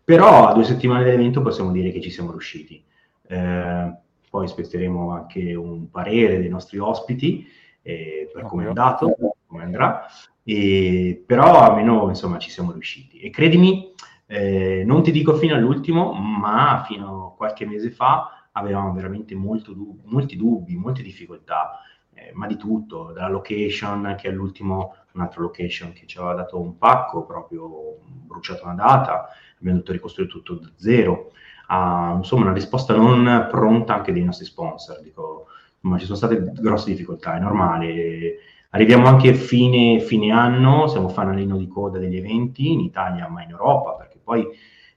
però 0.03 0.49
a 0.49 0.53
due 0.53 0.65
settimane 0.65 1.05
dell'evento 1.05 1.41
possiamo 1.41 1.71
dire 1.71 1.91
che 1.91 2.01
ci 2.01 2.09
siamo 2.09 2.31
riusciti. 2.31 2.83
Eh, 3.27 3.93
poi 4.29 4.43
aspetteremo 4.43 5.11
anche 5.13 5.55
un 5.55 5.89
parere 5.89 6.37
dei 6.37 6.49
nostri 6.49 6.79
ospiti 6.79 7.47
eh, 7.81 8.29
per 8.33 8.43
come 8.43 8.65
è 8.65 8.67
andato, 8.67 9.15
come 9.49 9.63
andrà, 9.63 10.05
e, 10.43 11.21
però 11.25 11.59
almeno 11.59 12.07
insomma 12.07 12.37
ci 12.37 12.51
siamo 12.51 12.71
riusciti. 12.71 13.19
E 13.19 13.31
credimi, 13.31 13.91
eh, 14.27 14.83
non 14.85 15.01
ti 15.01 15.11
dico 15.11 15.33
fino 15.33 15.55
all'ultimo, 15.55 16.13
ma 16.13 16.83
fino 16.87 17.27
a 17.27 17.35
qualche 17.35 17.65
mese 17.65 17.89
fa 17.89 18.47
avevamo 18.51 18.93
veramente 18.93 19.35
dub- 19.35 20.01
molti 20.05 20.35
dubbi, 20.35 20.75
molte 20.75 21.01
difficoltà, 21.01 21.79
eh, 22.13 22.31
ma 22.33 22.45
di 22.45 22.57
tutto, 22.57 23.11
dalla 23.11 23.29
location 23.29 24.15
che 24.17 24.27
all'ultimo, 24.27 24.95
un'altra 25.13 25.41
location 25.41 25.93
che 25.93 26.05
ci 26.05 26.17
aveva 26.17 26.35
dato 26.35 26.59
un 26.59 26.77
pacco, 26.77 27.25
proprio 27.25 27.97
bruciato 28.03 28.65
una 28.65 28.75
data, 28.75 29.27
abbiamo 29.57 29.77
dovuto 29.77 29.91
ricostruire 29.93 30.31
tutto 30.31 30.55
da 30.55 30.69
zero, 30.75 31.31
a, 31.67 32.13
insomma 32.17 32.45
una 32.45 32.53
risposta 32.53 32.95
non 32.95 33.47
pronta 33.49 33.95
anche 33.95 34.11
dei 34.11 34.23
nostri 34.23 34.45
sponsor, 34.45 35.01
dico, 35.01 35.47
ma 35.81 35.97
ci 35.97 36.05
sono 36.05 36.17
state 36.17 36.51
grosse 36.53 36.89
difficoltà, 36.91 37.35
è 37.35 37.39
normale. 37.39 38.35
Arriviamo 38.71 39.07
anche 39.07 39.29
a 39.29 39.33
fine, 39.33 39.99
fine 39.99 40.31
anno, 40.31 40.87
siamo 40.87 41.09
fanalino 41.09 41.57
di 41.57 41.67
coda 41.67 41.97
degli 41.97 42.17
eventi 42.17 42.71
in 42.71 42.81
Italia, 42.81 43.27
ma 43.27 43.41
in 43.41 43.49
Europa, 43.49 43.93
perché 43.93 44.19
poi 44.23 44.47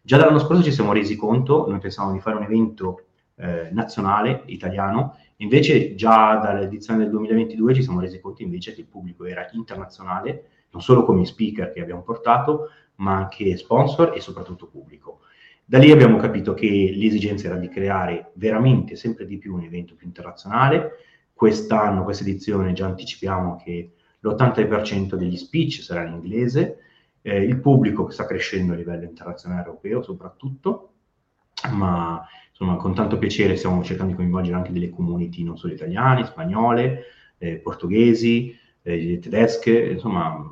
già 0.02 0.19
dall'anno 0.19 0.41
scorso 0.41 0.62
ci 0.62 0.71
siamo 0.71 0.93
resi 0.93 1.17
conto, 1.17 1.67
noi 1.67 1.79
pensavamo 1.79 2.12
di 2.12 2.21
fare 2.21 2.37
un 2.37 2.43
evento 2.43 3.05
eh, 3.37 3.71
nazionale, 3.73 4.43
italiano, 4.47 5.17
invece 5.37 5.95
già 5.95 6.37
dall'edizione 6.37 6.99
del 6.99 7.09
2022 7.11 7.73
ci 7.73 7.83
siamo 7.83 8.00
resi 8.00 8.21
conto 8.21 8.43
invece 8.43 8.75
che 8.75 8.83
il 8.83 8.88
pubblico 8.88 9.25
era 9.25 9.49
internazionale, 9.52 10.49
non 10.71 10.83
solo 10.83 11.02
come 11.02 11.25
speaker 11.25 11.73
che 11.73 11.81
abbiamo 11.81 12.02
portato, 12.02 12.69
ma 12.97 13.17
anche 13.17 13.57
sponsor 13.57 14.12
e 14.14 14.21
soprattutto 14.21 14.67
pubblico. 14.67 15.21
Da 15.64 15.79
lì 15.79 15.91
abbiamo 15.91 16.19
capito 16.19 16.52
che 16.52 16.93
l'esigenza 16.95 17.47
era 17.47 17.57
di 17.57 17.69
creare 17.69 18.33
veramente 18.35 18.97
sempre 18.97 19.25
di 19.25 19.38
più 19.38 19.55
un 19.55 19.62
evento 19.62 19.95
più 19.95 20.07
internazionale. 20.07 20.91
Quest'anno, 21.42 22.04
questa 22.04 22.22
edizione, 22.22 22.72
già 22.72 22.87
anticipiamo 22.87 23.56
che 23.56 23.94
l'80% 24.20 25.16
degli 25.16 25.37
speech 25.37 25.82
sarà 25.82 26.04
in 26.04 26.12
inglese, 26.12 26.76
eh, 27.20 27.42
il 27.42 27.58
pubblico 27.58 28.08
sta 28.11 28.26
crescendo 28.26 28.75
a 28.75 28.76
livello 28.76 29.02
internazionale 29.02 29.64
europeo 29.64 30.04
soprattutto, 30.04 30.92
ma 31.72 32.25
insomma 32.49 32.76
con 32.76 32.94
tanto 32.94 33.18
piacere 33.18 33.56
stiamo 33.56 33.82
cercando 33.82 34.12
di 34.12 34.18
coinvolgere 34.18 34.54
anche 34.54 34.70
delle 34.70 34.90
community 34.90 35.42
non 35.42 35.58
solo 35.58 35.72
italiane, 35.72 36.26
spagnole, 36.26 37.06
eh, 37.38 37.56
portoghesi, 37.56 38.56
eh, 38.82 39.18
tedesche, 39.20 39.76
insomma 39.76 40.49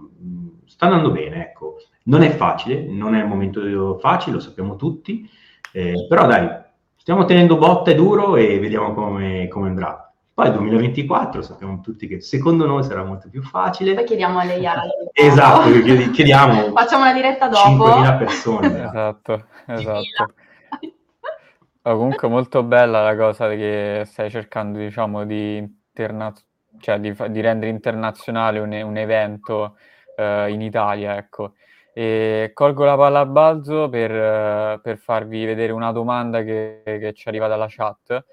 sta 0.65 0.87
andando 0.87 1.13
bene, 1.13 1.51
ecco. 1.51 1.77
Non 2.07 2.23
è 2.23 2.31
facile, 2.31 2.83
non 2.83 3.15
è 3.15 3.21
il 3.23 3.29
momento 3.29 3.97
facile, 4.01 4.35
lo 4.35 4.41
sappiamo 4.41 4.75
tutti, 4.75 5.25
eh, 5.73 6.07
però 6.09 6.27
dai, 6.27 6.49
stiamo 6.97 7.25
tenendo 7.27 7.57
botta 7.59 7.93
e 7.93 7.95
duro 7.95 8.35
e 8.35 8.59
vediamo 8.59 8.93
come, 8.93 9.47
come 9.47 9.69
andrà. 9.69 10.10
Poi 10.41 10.53
2024 10.53 11.43
sappiamo 11.43 11.81
tutti 11.81 12.07
che 12.07 12.23
secondo 12.23 12.65
noi 12.65 12.83
sarà 12.83 13.05
molto 13.05 13.29
più 13.29 13.43
facile. 13.43 13.93
Poi 13.93 14.05
chiediamo 14.05 14.39
alle 14.39 14.67
altri. 14.67 14.89
Esatto, 15.13 15.71
chiediamo. 16.13 16.73
Facciamo 16.73 17.03
una 17.03 17.13
diretta 17.13 17.49
dopo. 17.49 17.87
5.000 17.87 18.17
persone. 18.17 18.85
esatto, 18.85 19.45
esatto. 19.67 20.33
Oh, 21.83 21.97
comunque 21.97 22.29
molto 22.29 22.63
bella 22.63 23.03
la 23.03 23.17
cosa 23.17 23.51
che 23.51 24.05
stai 24.07 24.31
cercando, 24.31 24.79
diciamo, 24.79 25.27
di, 25.27 25.59
interna- 25.59 26.33
cioè 26.79 26.99
di, 26.99 27.15
di 27.29 27.41
rendere 27.43 27.71
internazionale 27.71 28.61
un, 28.61 28.73
un 28.73 28.97
evento 28.97 29.77
uh, 30.17 30.49
in 30.49 30.63
Italia, 30.63 31.19
ecco. 31.19 31.53
E 31.93 32.53
colgo 32.55 32.85
la 32.85 32.97
palla 32.97 33.21
a 33.21 33.27
balzo 33.27 33.91
per, 33.91 34.11
uh, 34.11 34.81
per 34.81 34.97
farvi 34.97 35.45
vedere 35.45 35.73
una 35.73 35.93
domanda 35.93 36.43
che, 36.43 36.81
che 36.83 37.13
ci 37.13 37.29
arriva 37.29 37.47
dalla 37.47 37.67
chat 37.69 38.25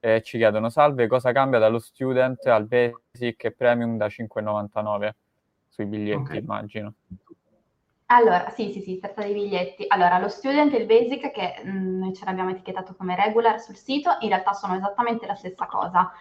eh, 0.00 0.22
ci 0.22 0.38
chiedono 0.38 0.68
salve, 0.68 1.06
cosa 1.06 1.32
cambia 1.32 1.58
dallo 1.58 1.78
student 1.78 2.44
al 2.46 2.66
basic 2.66 3.44
e 3.44 3.52
premium 3.52 3.96
da 3.96 4.06
5,99 4.06 5.10
sui 5.68 5.86
biglietti, 5.86 6.20
okay. 6.20 6.38
immagino. 6.38 6.94
Allora, 8.06 8.50
sì, 8.50 8.72
sì, 8.72 8.80
sì, 8.80 8.94
si 8.94 8.98
tratta 9.00 9.22
dei 9.22 9.34
biglietti. 9.34 9.84
Allora, 9.88 10.18
lo 10.18 10.28
student 10.28 10.72
e 10.72 10.76
il 10.76 10.86
basic, 10.86 11.32
che 11.32 11.60
mh, 11.64 11.70
mm, 11.70 11.98
noi 11.98 12.14
ce 12.14 12.24
l'abbiamo 12.24 12.50
etichettato 12.50 12.94
come 12.94 13.16
regular 13.16 13.60
sul 13.60 13.74
sito, 13.74 14.16
in 14.20 14.28
realtà 14.28 14.52
sono 14.52 14.76
esattamente 14.76 15.26
la 15.26 15.34
stessa 15.34 15.66
cosa. 15.66 16.12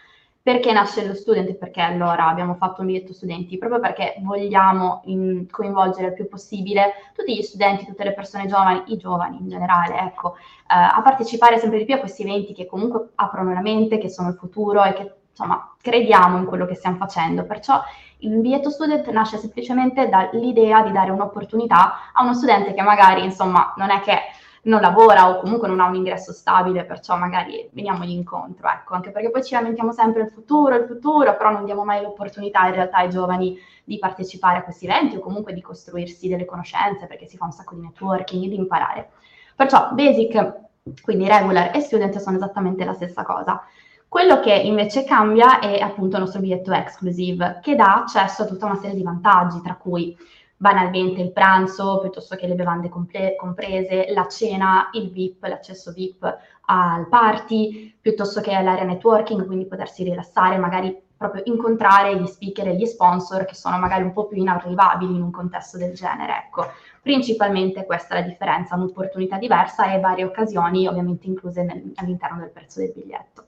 Perché 0.45 0.71
nasce 0.73 1.03
lo 1.03 1.15
student 1.15 1.55
perché 1.55 1.81
allora 1.81 2.27
abbiamo 2.27 2.53
fatto 2.53 2.81
un 2.81 2.85
biglietto 2.85 3.13
studenti? 3.13 3.57
Proprio 3.57 3.79
perché 3.79 4.13
vogliamo 4.19 5.01
in, 5.05 5.47
coinvolgere 5.49 6.09
il 6.09 6.13
più 6.13 6.27
possibile 6.27 7.09
tutti 7.15 7.35
gli 7.35 7.41
studenti, 7.41 7.83
tutte 7.83 8.03
le 8.03 8.13
persone 8.13 8.45
giovani, 8.45 8.83
i 8.93 8.97
giovani 8.97 9.39
in 9.39 9.49
generale, 9.49 9.97
ecco, 10.01 10.35
eh, 10.35 10.41
a 10.67 11.01
partecipare 11.03 11.57
sempre 11.57 11.79
di 11.79 11.85
più 11.85 11.95
a 11.95 11.97
questi 11.97 12.21
eventi 12.21 12.53
che 12.53 12.67
comunque 12.67 13.09
aprono 13.15 13.53
la 13.53 13.61
mente, 13.61 13.97
che 13.97 14.07
sono 14.07 14.29
il 14.29 14.35
futuro 14.35 14.83
e 14.83 14.93
che 14.93 15.13
insomma 15.31 15.73
crediamo 15.81 16.37
in 16.37 16.45
quello 16.45 16.67
che 16.67 16.75
stiamo 16.75 16.97
facendo. 16.97 17.43
Perciò 17.45 17.81
il 18.19 18.37
biglietto 18.37 18.69
student 18.69 19.09
nasce 19.09 19.37
semplicemente 19.37 20.09
dall'idea 20.09 20.83
di 20.83 20.91
dare 20.91 21.09
un'opportunità 21.09 22.11
a 22.13 22.21
uno 22.21 22.35
studente 22.35 22.75
che 22.75 22.83
magari 22.83 23.23
insomma 23.23 23.73
non 23.77 23.89
è 23.89 23.99
che 24.01 24.19
non 24.65 24.81
lavora 24.81 25.29
o 25.29 25.39
comunque 25.39 25.67
non 25.67 25.79
ha 25.79 25.87
un 25.87 25.95
ingresso 25.95 26.31
stabile, 26.31 26.85
perciò 26.85 27.17
magari 27.17 27.69
veniamogli 27.71 28.11
incontro, 28.11 28.67
ecco, 28.67 28.95
anche 28.95 29.11
perché 29.11 29.29
poi 29.29 29.43
ci 29.43 29.53
lamentiamo 29.53 29.91
sempre 29.91 30.23
il 30.23 30.29
futuro, 30.29 30.75
il 30.75 30.85
futuro, 30.85 31.35
però 31.35 31.51
non 31.51 31.65
diamo 31.65 31.83
mai 31.83 32.01
l'opportunità 32.01 32.65
in 32.67 32.73
realtà 32.73 32.97
ai 32.97 33.09
giovani 33.09 33.57
di 33.83 33.99
partecipare 33.99 34.57
a 34.57 34.63
questi 34.63 34.85
eventi 34.85 35.17
o 35.17 35.19
comunque 35.19 35.53
di 35.53 35.61
costruirsi 35.61 36.27
delle 36.27 36.45
conoscenze, 36.45 37.05
perché 37.05 37.27
si 37.27 37.37
fa 37.37 37.45
un 37.45 37.51
sacco 37.51 37.75
di 37.75 37.81
networking 37.81 38.43
e 38.43 38.47
di 38.49 38.55
imparare. 38.55 39.09
Perciò 39.55 39.89
basic, 39.91 40.63
quindi 41.01 41.27
regular 41.27 41.75
e 41.75 41.79
student 41.81 42.17
sono 42.17 42.37
esattamente 42.37 42.83
la 42.85 42.93
stessa 42.93 43.23
cosa. 43.23 43.63
Quello 44.07 44.39
che 44.39 44.53
invece 44.53 45.03
cambia 45.03 45.59
è 45.59 45.79
appunto 45.79 46.15
il 46.15 46.23
nostro 46.23 46.41
biglietto 46.41 46.71
exclusive, 46.71 47.59
che 47.61 47.75
dà 47.75 47.97
accesso 47.97 48.43
a 48.43 48.45
tutta 48.45 48.65
una 48.65 48.75
serie 48.75 48.95
di 48.95 49.03
vantaggi, 49.03 49.61
tra 49.61 49.75
cui 49.75 50.17
banalmente 50.57 51.21
il 51.21 51.31
pranzo 51.31 51.99
piuttosto 51.99 52.35
che 52.35 52.47
le 52.47 52.55
bevande 52.55 52.89
comple- 52.89 53.35
comprese, 53.35 54.07
la 54.13 54.27
cena, 54.27 54.89
il 54.93 55.11
VIP, 55.11 55.43
l'accesso 55.43 55.91
VIP 55.91 56.37
al 56.67 57.07
party, 57.07 57.95
piuttosto 57.99 58.41
che 58.41 58.51
l'area 58.51 58.83
networking, 58.83 59.45
quindi 59.45 59.65
potersi 59.65 60.03
rilassare, 60.03 60.57
magari 60.57 61.03
proprio 61.17 61.43
incontrare 61.45 62.19
gli 62.19 62.25
speaker 62.25 62.67
e 62.67 62.75
gli 62.75 62.85
sponsor 62.85 63.45
che 63.45 63.55
sono 63.55 63.77
magari 63.77 64.03
un 64.03 64.11
po' 64.11 64.25
più 64.25 64.37
inarrivabili 64.37 65.15
in 65.15 65.21
un 65.21 65.31
contesto 65.31 65.77
del 65.77 65.93
genere. 65.93 66.43
Ecco, 66.45 66.65
principalmente 67.01 67.85
questa 67.85 68.15
è 68.15 68.19
la 68.21 68.27
differenza, 68.27 68.75
un'opportunità 68.75 69.37
diversa 69.37 69.93
e 69.93 69.99
varie 69.99 70.25
occasioni 70.25 70.87
ovviamente 70.87 71.27
incluse 71.27 71.63
nel, 71.63 71.91
all'interno 71.95 72.39
del 72.39 72.49
prezzo 72.49 72.79
del 72.79 72.91
biglietto. 72.93 73.45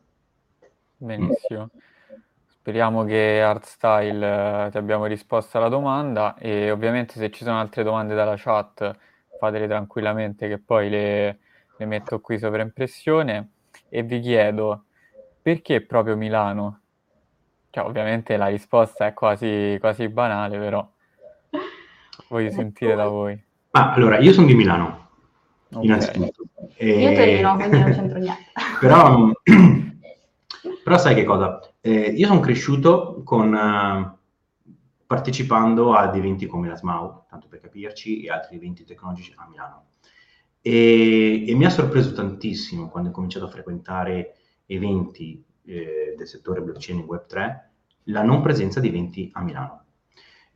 Benissimo. 0.98 1.70
Speriamo 2.68 3.06
che 3.06 3.42
Artstyle 3.42 4.66
eh, 4.66 4.72
ti 4.72 4.78
abbiamo 4.78 5.06
risposto 5.06 5.58
alla 5.58 5.70
domanda 5.70 6.36
e 6.38 6.70
ovviamente 6.70 7.14
se 7.14 7.32
ci 7.32 7.46
sono 7.46 7.62
altre 7.62 7.82
domande 7.82 8.14
dalla 8.14 8.36
chat 8.36 8.94
fatele 9.40 9.68
tranquillamente 9.68 10.50
che 10.50 10.58
poi 10.58 10.90
le, 10.90 11.40
le 11.78 11.86
metto 11.86 12.20
qui 12.20 12.38
sopra 12.38 12.62
impressione 12.62 13.52
e 13.88 14.04
vi 14.04 14.20
chiedo 14.20 14.84
perché 15.42 15.80
proprio 15.80 16.18
Milano? 16.18 16.82
Cioè, 17.70 17.86
ovviamente 17.86 18.36
la 18.36 18.48
risposta 18.48 19.08
è 19.08 19.14
quasi, 19.14 19.78
quasi 19.80 20.10
banale, 20.10 20.58
però 20.58 20.86
voglio 22.28 22.52
sentire 22.52 22.96
da 22.96 23.08
voi. 23.08 23.42
Ah, 23.72 23.94
allora, 23.94 24.18
io 24.18 24.34
sono 24.34 24.46
di 24.46 24.56
Milano, 24.56 25.08
okay. 25.70 25.86
innanzitutto. 25.86 26.44
E... 26.76 27.00
Io 27.00 27.14
Torino, 27.14 27.56
quindi 27.56 27.80
non 27.80 27.92
c'entro 27.94 28.20
niente. 28.20 28.44
però, 28.82 29.32
però 30.88 30.98
sai 30.98 31.16
che 31.16 31.26
cosa? 31.26 31.60
Eh, 31.82 32.14
io 32.16 32.28
sono 32.28 32.40
cresciuto 32.40 33.22
con, 33.26 33.54
uh, 33.54 34.72
partecipando 35.06 35.94
ad 35.94 36.16
eventi 36.16 36.46
come 36.46 36.70
la 36.70 36.78
SMAU, 36.78 37.26
tanto 37.28 37.50
per 37.50 37.60
capirci, 37.60 38.22
e 38.22 38.32
altri 38.32 38.56
eventi 38.56 38.86
tecnologici 38.86 39.34
a 39.36 39.46
Milano. 39.50 39.88
E, 40.62 41.44
e 41.46 41.56
mi 41.56 41.66
ha 41.66 41.70
sorpreso 41.70 42.14
tantissimo 42.14 42.88
quando 42.88 43.10
ho 43.10 43.12
cominciato 43.12 43.44
a 43.44 43.50
frequentare 43.50 44.36
eventi 44.66 45.44
eh, 45.66 46.16
del 46.16 46.26
settore 46.26 46.62
blockchain 46.62 47.00
e 47.00 47.04
Web3, 47.04 47.60
la 48.04 48.24
non 48.24 48.42
presenza 48.42 48.80
di 48.80 48.88
eventi 48.88 49.30
a 49.34 49.42
Milano. 49.42 49.84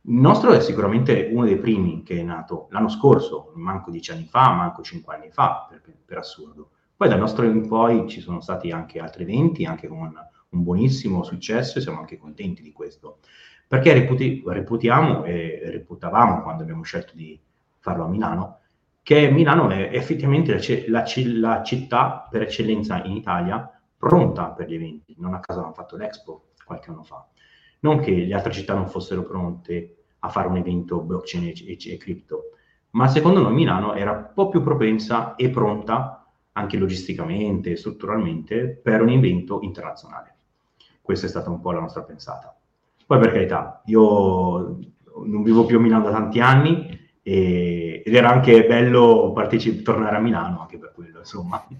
Il 0.00 0.14
nostro 0.14 0.52
è 0.52 0.60
sicuramente 0.60 1.28
uno 1.30 1.44
dei 1.44 1.58
primi 1.58 2.02
che 2.04 2.18
è 2.18 2.22
nato 2.22 2.68
l'anno 2.70 2.88
scorso, 2.88 3.52
manco 3.56 3.90
dieci 3.90 4.12
anni 4.12 4.24
fa, 4.24 4.50
manco 4.54 4.80
cinque 4.80 5.14
anni 5.14 5.28
fa, 5.28 5.66
per, 5.68 5.82
per 6.06 6.16
assurdo. 6.16 6.70
Poi 7.02 7.10
dal 7.10 7.18
nostro 7.18 7.44
in 7.44 7.66
poi 7.66 8.08
ci 8.08 8.20
sono 8.20 8.40
stati 8.40 8.70
anche 8.70 9.00
altri 9.00 9.24
eventi, 9.24 9.64
anche 9.64 9.88
con 9.88 9.98
un 9.98 10.62
buonissimo 10.62 11.24
successo 11.24 11.78
e 11.78 11.80
siamo 11.80 11.98
anche 11.98 12.16
contenti 12.16 12.62
di 12.62 12.70
questo. 12.70 13.18
Perché 13.66 13.92
reputi, 13.92 14.40
reputiamo 14.46 15.24
e 15.24 15.62
reputavamo 15.64 16.42
quando 16.42 16.62
abbiamo 16.62 16.84
scelto 16.84 17.16
di 17.16 17.36
farlo 17.80 18.04
a 18.04 18.08
Milano, 18.08 18.60
che 19.02 19.28
Milano 19.32 19.68
è 19.70 19.90
effettivamente 19.92 20.52
la, 20.52 21.02
la, 21.02 21.04
la 21.40 21.62
città 21.64 22.28
per 22.30 22.42
eccellenza 22.42 23.02
in 23.02 23.16
Italia 23.16 23.68
pronta 23.96 24.50
per 24.50 24.68
gli 24.68 24.74
eventi. 24.74 25.16
Non 25.18 25.34
a 25.34 25.40
caso 25.40 25.60
hanno 25.60 25.72
fatto 25.72 25.96
l'Expo 25.96 26.50
qualche 26.64 26.90
anno 26.90 27.02
fa. 27.02 27.26
Non 27.80 27.98
che 27.98 28.12
le 28.12 28.32
altre 28.32 28.52
città 28.52 28.74
non 28.74 28.86
fossero 28.86 29.24
pronte 29.24 30.04
a 30.20 30.28
fare 30.28 30.46
un 30.46 30.56
evento 30.56 31.00
blockchain 31.00 31.48
e, 31.48 31.54
e, 31.66 31.78
e 31.94 31.96
cripto, 31.96 32.50
ma 32.90 33.08
secondo 33.08 33.40
noi 33.40 33.54
Milano 33.54 33.94
era 33.94 34.12
un 34.12 34.30
po' 34.32 34.48
più 34.48 34.62
propensa 34.62 35.34
e 35.34 35.50
pronta 35.50 36.21
anche 36.52 36.76
logisticamente 36.76 37.70
e 37.70 37.76
strutturalmente 37.76 38.68
per 38.82 39.02
un 39.02 39.08
evento 39.08 39.60
internazionale. 39.62 40.34
Questa 41.00 41.26
è 41.26 41.28
stata 41.28 41.50
un 41.50 41.60
po' 41.60 41.72
la 41.72 41.80
nostra 41.80 42.02
pensata. 42.02 42.54
Poi 43.06 43.18
per 43.18 43.32
carità, 43.32 43.82
io 43.86 44.78
non 45.24 45.42
vivo 45.42 45.64
più 45.64 45.78
a 45.78 45.80
Milano 45.80 46.04
da 46.04 46.12
tanti 46.12 46.40
anni 46.40 47.00
e, 47.22 48.02
ed 48.04 48.14
era 48.14 48.30
anche 48.30 48.66
bello 48.66 49.32
partecip- 49.32 49.82
tornare 49.82 50.16
a 50.16 50.20
Milano 50.20 50.60
anche 50.60 50.78
per 50.78 50.92
quello, 50.94 51.18
insomma, 51.18 51.64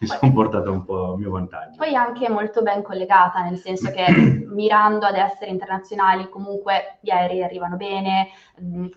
mi 0.00 0.06
sono 0.06 0.32
portato 0.32 0.70
un 0.72 0.84
po' 0.84 1.12
a 1.12 1.16
mio 1.16 1.30
vantaggio. 1.30 1.76
Poi 1.76 1.94
anche 1.94 2.28
molto 2.28 2.62
ben 2.62 2.82
collegata, 2.82 3.42
nel 3.42 3.58
senso 3.58 3.90
che 3.90 4.04
mirando 4.52 5.06
ad 5.06 5.16
essere 5.16 5.50
internazionali 5.50 6.28
comunque 6.28 6.98
gli 7.00 7.10
aerei 7.10 7.42
arrivano 7.42 7.76
bene, 7.76 8.28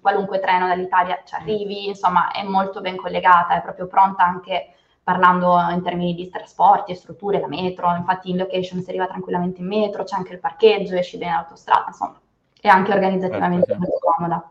qualunque 0.01 0.39
treno 0.39 0.67
dall'Italia 0.67 1.21
ci 1.25 1.35
arrivi, 1.35 1.87
insomma 1.87 2.31
è 2.31 2.43
molto 2.43 2.81
ben 2.81 2.95
collegata, 2.95 3.57
è 3.57 3.61
proprio 3.61 3.87
pronta 3.87 4.23
anche 4.23 4.67
parlando 5.05 5.55
in 5.69 5.83
termini 5.83 6.15
di 6.15 6.29
trasporti 6.29 6.91
e 6.91 6.95
strutture, 6.95 7.39
la 7.39 7.47
metro, 7.47 7.95
infatti 7.95 8.31
in 8.31 8.37
location 8.37 8.81
si 8.81 8.89
arriva 8.89 9.05
tranquillamente 9.05 9.61
in 9.61 9.67
metro, 9.67 10.03
c'è 10.03 10.15
anche 10.15 10.33
il 10.33 10.39
parcheggio, 10.39 10.95
esci 10.95 11.19
bene 11.19 11.33
l'autostrada, 11.33 11.85
insomma, 11.89 12.19
è 12.59 12.67
anche 12.67 12.91
organizzativamente 12.91 13.67
certo, 13.67 13.81
molto 13.81 13.99
comoda. 14.01 14.49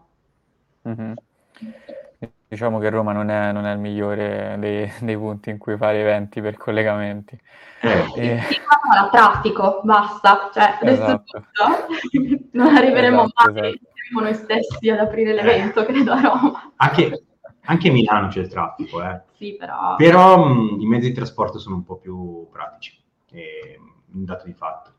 Mm-hmm. 0.89 1.13
Diciamo 2.47 2.79
che 2.79 2.89
Roma 2.89 3.11
non 3.11 3.31
è, 3.31 3.51
non 3.51 3.67
è 3.67 3.73
il 3.73 3.81
migliore 3.81 4.55
dei, 4.61 4.93
dei, 5.01 5.17
punti 5.17 5.51
in 5.51 5.59
cui 5.59 5.77
fare 5.77 6.01
eventi 6.01 6.41
per 6.41 6.57
collegamenti. 6.57 7.37
Eh. 7.81 8.13
E... 8.15 8.41
Sì, 8.43 8.61
ma 8.89 9.09
traffico, 9.09 9.81
basta, 9.83 10.51
cioè 10.55 10.79
adesso 10.81 11.03
esatto. 11.03 11.43
non 12.53 12.77
arriveremo 12.77 13.25
esatto, 13.25 13.53
mai, 13.53 13.71
esatto. 13.71 14.21
noi 14.21 14.35
stessi 14.35 14.89
ad 14.89 15.01
aprire 15.01 15.33
l'evento, 15.33 15.85
credo 15.85 16.13
a 16.13 16.21
Roma. 16.21 16.73
Anche, 16.77 17.25
anche 17.65 17.89
a 17.89 17.93
Milano 17.93 18.29
c'è 18.29 18.41
il 18.41 18.49
traffico, 18.49 19.03
eh. 19.03 19.23
Sì, 19.33 19.57
però... 19.57 19.97
Però 19.97 20.47
mh, 20.47 20.81
i 20.81 20.87
mezzi 20.87 21.09
di 21.09 21.15
trasporto 21.15 21.59
sono 21.59 21.77
un 21.77 21.85
po' 21.85 21.97
più 21.97 22.49
pratici, 22.51 22.99
è 23.31 23.77
un 24.13 24.25
dato 24.25 24.45
di 24.47 24.53
fatto, 24.53 24.93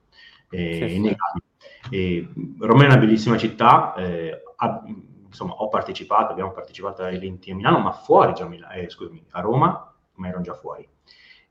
è 0.49 0.87
sì, 0.87 0.95
innegabile. 0.95 1.45
E, 1.89 2.29
Roma 2.59 2.83
è 2.83 2.87
una 2.87 2.97
bellissima 2.97 3.37
città, 3.37 3.93
eh, 3.95 4.41
ha, 4.55 4.83
insomma, 5.25 5.53
ho 5.53 5.67
partecipato, 5.67 6.31
abbiamo 6.31 6.51
partecipato 6.51 7.03
a 7.03 7.11
eventi 7.11 7.51
a 7.51 7.55
Milano, 7.55 7.79
ma 7.79 7.91
fuori 7.91 8.33
già 8.33 8.45
a, 8.45 8.47
Milano, 8.47 8.73
eh, 8.73 8.89
scusami, 8.89 9.25
a 9.31 9.41
Roma, 9.41 9.93
ma 10.15 10.27
erano 10.27 10.43
già 10.43 10.53
fuori. 10.53 10.87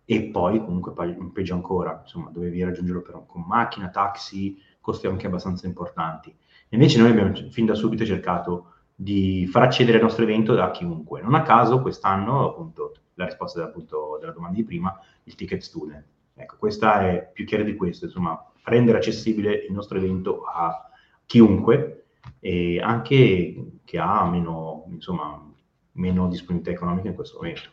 E 0.07 0.23
poi 0.25 0.59
comunque 0.59 0.93
peggio 1.33 1.55
ancora, 1.55 2.01
insomma, 2.03 2.31
dovevi 2.31 2.63
raggiungerlo 2.63 3.01
per, 3.01 3.23
con 3.27 3.43
macchina, 3.47 3.89
taxi, 3.89 4.61
costi 4.81 5.07
anche 5.07 5.27
abbastanza 5.27 5.67
importanti. 5.67 6.35
Invece 6.71 6.99
noi 6.99 7.11
abbiamo 7.11 7.33
fin 7.51 7.65
da 7.67 7.75
subito 7.75 8.05
cercato 8.05 8.74
di 8.95 9.47
far 9.47 9.65
accedere 9.65 9.99
al 9.99 10.05
nostro 10.05 10.23
evento 10.23 10.61
a 10.61 10.71
chiunque. 10.71 11.21
Non 11.21 11.35
a 11.35 11.43
caso 11.43 11.81
quest'anno, 11.81 12.49
appunto, 12.49 12.95
la 13.15 13.25
risposta 13.25 13.65
appunto, 13.65 14.19
della 14.21 14.33
domanda 14.33 14.57
di 14.57 14.65
prima, 14.65 14.99
il 15.25 15.35
ticket 15.35 15.61
student. 15.61 16.05
Ecco, 16.35 16.57
questa 16.59 17.01
è 17.01 17.31
più 17.33 17.45
chiara 17.45 17.65
di 17.65 17.77
questo, 17.77 18.07
insomma, 18.07 18.41
rendere 18.65 18.99
accessibile 18.99 19.55
il 19.55 19.73
nostro 19.73 19.99
evento 19.99 20.43
a 20.45 20.89
chiunque 21.27 22.07
e 22.41 22.81
anche 22.81 23.79
che 23.85 23.99
ha 23.99 24.25
meno, 24.25 24.85
insomma, 24.89 25.41
meno 25.93 26.29
disponibilità 26.29 26.71
economica 26.71 27.09
in 27.09 27.15
questo 27.15 27.39
momento. 27.41 27.71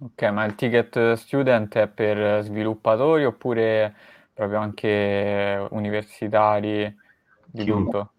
Ok, 0.00 0.22
ma 0.30 0.44
il 0.44 0.54
ticket 0.54 1.14
student 1.14 1.76
è 1.76 1.88
per 1.88 2.44
sviluppatori 2.44 3.24
oppure 3.24 3.94
proprio 4.32 4.60
anche 4.60 5.66
universitari 5.70 6.96
di 7.44 7.64
Chiunque. 7.64 8.00
tutto? 8.00 8.12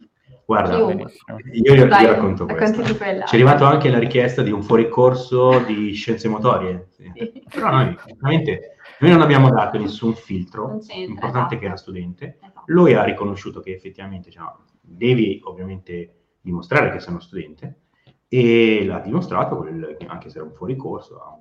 Guarda, 0.49 0.77
Chiunque. 0.77 1.13
io 1.51 1.73
vi 1.75 1.87
racconto 1.87 2.47
questo. 2.47 2.83
Ci 2.83 2.97
è 2.97 3.23
arrivato 3.33 3.65
anche 3.65 3.87
la 3.91 3.99
richiesta 3.99 4.41
di 4.41 4.49
un 4.49 4.63
fuoricorso 4.63 5.59
di 5.59 5.93
scienze 5.93 6.27
motorie. 6.27 6.87
sì. 6.89 7.11
Sì. 7.13 7.43
Però 7.47 7.69
noi, 7.69 7.95
veramente, 8.17 8.77
noi 8.97 9.11
non 9.11 9.21
abbiamo 9.21 9.51
dato 9.51 9.77
nessun 9.77 10.15
filtro, 10.15 10.79
l'importante 10.87 11.27
è 11.27 11.37
esatto. 11.37 11.57
che 11.59 11.65
era 11.65 11.75
studente. 11.75 12.37
Esatto. 12.41 12.63
Lui 12.65 12.95
ha 12.95 13.03
riconosciuto 13.03 13.59
che 13.59 13.73
effettivamente 13.73 14.31
cioè, 14.31 14.51
devi 14.81 15.39
ovviamente 15.43 16.15
dimostrare 16.41 16.89
che 16.89 16.99
sei 16.99 17.11
uno 17.11 17.21
studente 17.21 17.81
e 18.27 18.83
l'ha 18.87 19.01
dimostrato, 19.01 19.63
anche 20.07 20.31
se 20.31 20.37
era 20.39 20.47
un 20.47 20.55
fuoricorso, 20.55 21.19
ha 21.19 21.39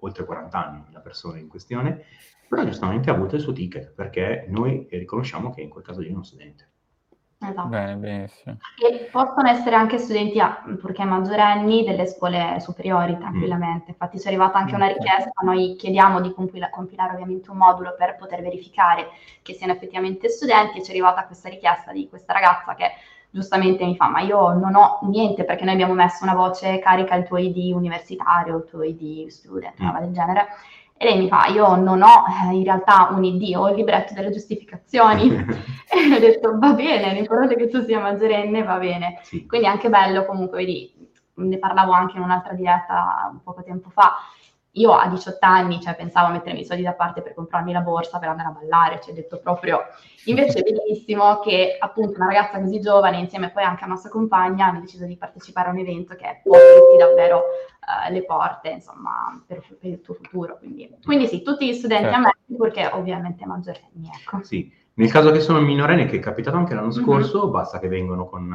oltre 0.00 0.24
40 0.24 0.66
anni 0.66 0.84
la 0.90 1.00
persona 1.00 1.38
in 1.38 1.46
questione, 1.46 2.02
però 2.48 2.64
giustamente 2.64 3.10
ha 3.10 3.14
avuto 3.14 3.36
il 3.36 3.42
suo 3.42 3.52
ticket 3.52 3.92
perché 3.92 4.46
noi 4.48 4.88
riconosciamo 4.90 5.50
che 5.50 5.60
in 5.60 5.68
quel 5.68 5.84
caso 5.84 6.00
lì 6.00 6.08
è 6.08 6.12
uno 6.12 6.24
studente. 6.24 6.69
Esatto. 7.42 7.68
Bene, 7.68 7.94
benissimo. 7.96 8.58
E 8.78 9.08
possono 9.10 9.48
essere 9.48 9.74
anche 9.74 9.96
studenti, 9.96 10.38
a- 10.38 10.62
purché 10.78 11.04
maggiorenni, 11.04 11.84
delle 11.84 12.06
scuole 12.06 12.58
superiori, 12.60 13.16
tranquillamente. 13.16 13.90
Infatti 13.92 14.18
ci 14.18 14.24
è 14.26 14.28
arrivata 14.28 14.58
anche 14.58 14.74
una 14.74 14.86
Ok. 14.86 14.92
richiesta, 14.98 15.30
noi 15.42 15.74
chiediamo 15.76 16.20
di 16.20 16.32
compila- 16.34 16.68
compilare 16.68 17.14
ovviamente 17.14 17.50
un 17.50 17.56
modulo 17.56 17.94
per 17.96 18.16
poter 18.16 18.42
verificare 18.42 19.08
che 19.40 19.54
siano 19.54 19.72
effettivamente 19.72 20.28
studenti 20.28 20.78
e 20.78 20.82
ci 20.82 20.88
è 20.88 20.92
arrivata 20.92 21.24
questa 21.24 21.48
richiesta 21.48 21.92
di 21.92 22.08
questa 22.10 22.34
ragazza 22.34 22.74
che 22.74 22.90
giustamente 23.30 23.84
mi 23.86 23.96
fa, 23.96 24.08
ma 24.08 24.20
io 24.20 24.52
non 24.52 24.74
ho 24.74 24.98
niente 25.02 25.44
perché 25.44 25.64
noi 25.64 25.74
abbiamo 25.74 25.94
messo 25.94 26.24
una 26.24 26.34
voce 26.34 26.78
carica 26.80 27.14
il 27.14 27.24
tuo 27.24 27.38
ID 27.38 27.72
universitario, 27.72 28.56
il 28.58 28.64
tuo 28.68 28.82
ID 28.82 29.28
student, 29.28 29.78
una 29.78 29.90
Mm. 29.90 29.92
roba 29.94 30.04
del 30.04 30.12
genere. 30.14 30.46
E 31.02 31.06
lei 31.06 31.16
mi 31.18 31.28
fa, 31.28 31.46
io 31.46 31.76
non 31.76 32.02
ho 32.02 32.24
eh, 32.28 32.54
in 32.54 32.62
realtà 32.62 33.08
un 33.12 33.24
ID, 33.24 33.56
ho 33.56 33.70
il 33.70 33.76
libretto 33.76 34.12
delle 34.12 34.30
giustificazioni. 34.30 35.32
E 35.90 36.14
ho 36.14 36.20
detto, 36.20 36.56
va 36.56 36.72
bene, 36.72 37.12
l'importante 37.14 37.54
è 37.54 37.56
che 37.56 37.66
tu 37.66 37.82
sia 37.82 37.98
maggiorenne, 37.98 38.62
va 38.62 38.76
bene. 38.76 39.18
Sì. 39.22 39.44
Quindi 39.44 39.66
è 39.66 39.70
anche 39.70 39.88
bello 39.88 40.24
comunque, 40.24 40.58
vedi, 40.58 40.94
ne 41.34 41.58
parlavo 41.58 41.90
anche 41.90 42.16
in 42.16 42.22
un'altra 42.22 42.52
diretta 42.52 43.28
un 43.32 43.42
poco 43.42 43.64
tempo 43.64 43.90
fa, 43.90 44.12
io 44.72 44.92
a 44.92 45.08
18 45.08 45.44
anni, 45.44 45.80
cioè, 45.80 45.96
pensavo 45.96 46.28
a 46.28 46.30
mettermi 46.30 46.60
i 46.60 46.64
soldi 46.64 46.82
da 46.82 46.92
parte 46.92 47.22
per 47.22 47.34
comprarmi 47.34 47.72
la 47.72 47.80
borsa 47.80 48.18
per 48.18 48.28
andare 48.28 48.48
a 48.48 48.52
ballare, 48.52 49.00
cioè, 49.00 49.12
ho 49.12 49.14
detto 49.16 49.38
proprio, 49.38 49.80
invece 50.26 50.60
è 50.60 50.62
bellissimo 50.62 51.40
che 51.40 51.76
appunto 51.78 52.16
una 52.16 52.26
ragazza 52.26 52.60
così 52.60 52.80
giovane, 52.80 53.18
insieme 53.18 53.50
poi 53.50 53.64
anche 53.64 53.84
a 53.84 53.88
nostra 53.88 54.10
compagna, 54.10 54.66
hanno 54.66 54.80
deciso 54.80 55.06
di 55.06 55.16
partecipare 55.16 55.68
a 55.68 55.72
un 55.72 55.78
evento 55.78 56.14
che 56.14 56.40
può 56.42 56.56
aprirti 56.56 56.96
davvero 56.98 57.42
eh, 58.06 58.12
le 58.12 58.24
porte, 58.24 58.68
insomma, 58.68 59.42
per, 59.46 59.60
per 59.78 59.90
il 59.90 60.00
tuo 60.00 60.14
futuro. 60.14 60.58
Quindi, 60.58 60.88
quindi 61.04 61.26
sì, 61.26 61.42
tutti 61.42 61.66
gli 61.68 61.74
studenti 61.74 62.04
Certo. 62.04 62.18
a 62.18 62.20
me, 62.20 62.56
purché 62.56 62.90
ovviamente 62.92 63.44
maggiorenni, 63.46 64.08
ecco. 64.14 64.42
Sì, 64.44 64.72
nel 64.94 65.10
caso 65.10 65.32
che 65.32 65.40
sono 65.40 65.60
minorenni, 65.60 66.06
che 66.06 66.16
è 66.16 66.20
capitato 66.20 66.56
anche 66.56 66.74
l'anno 66.74 66.86
Mhm. 66.86 66.92
scorso, 66.92 67.48
basta 67.48 67.78
che 67.80 67.88
vengano 67.88 68.26
con 68.26 68.52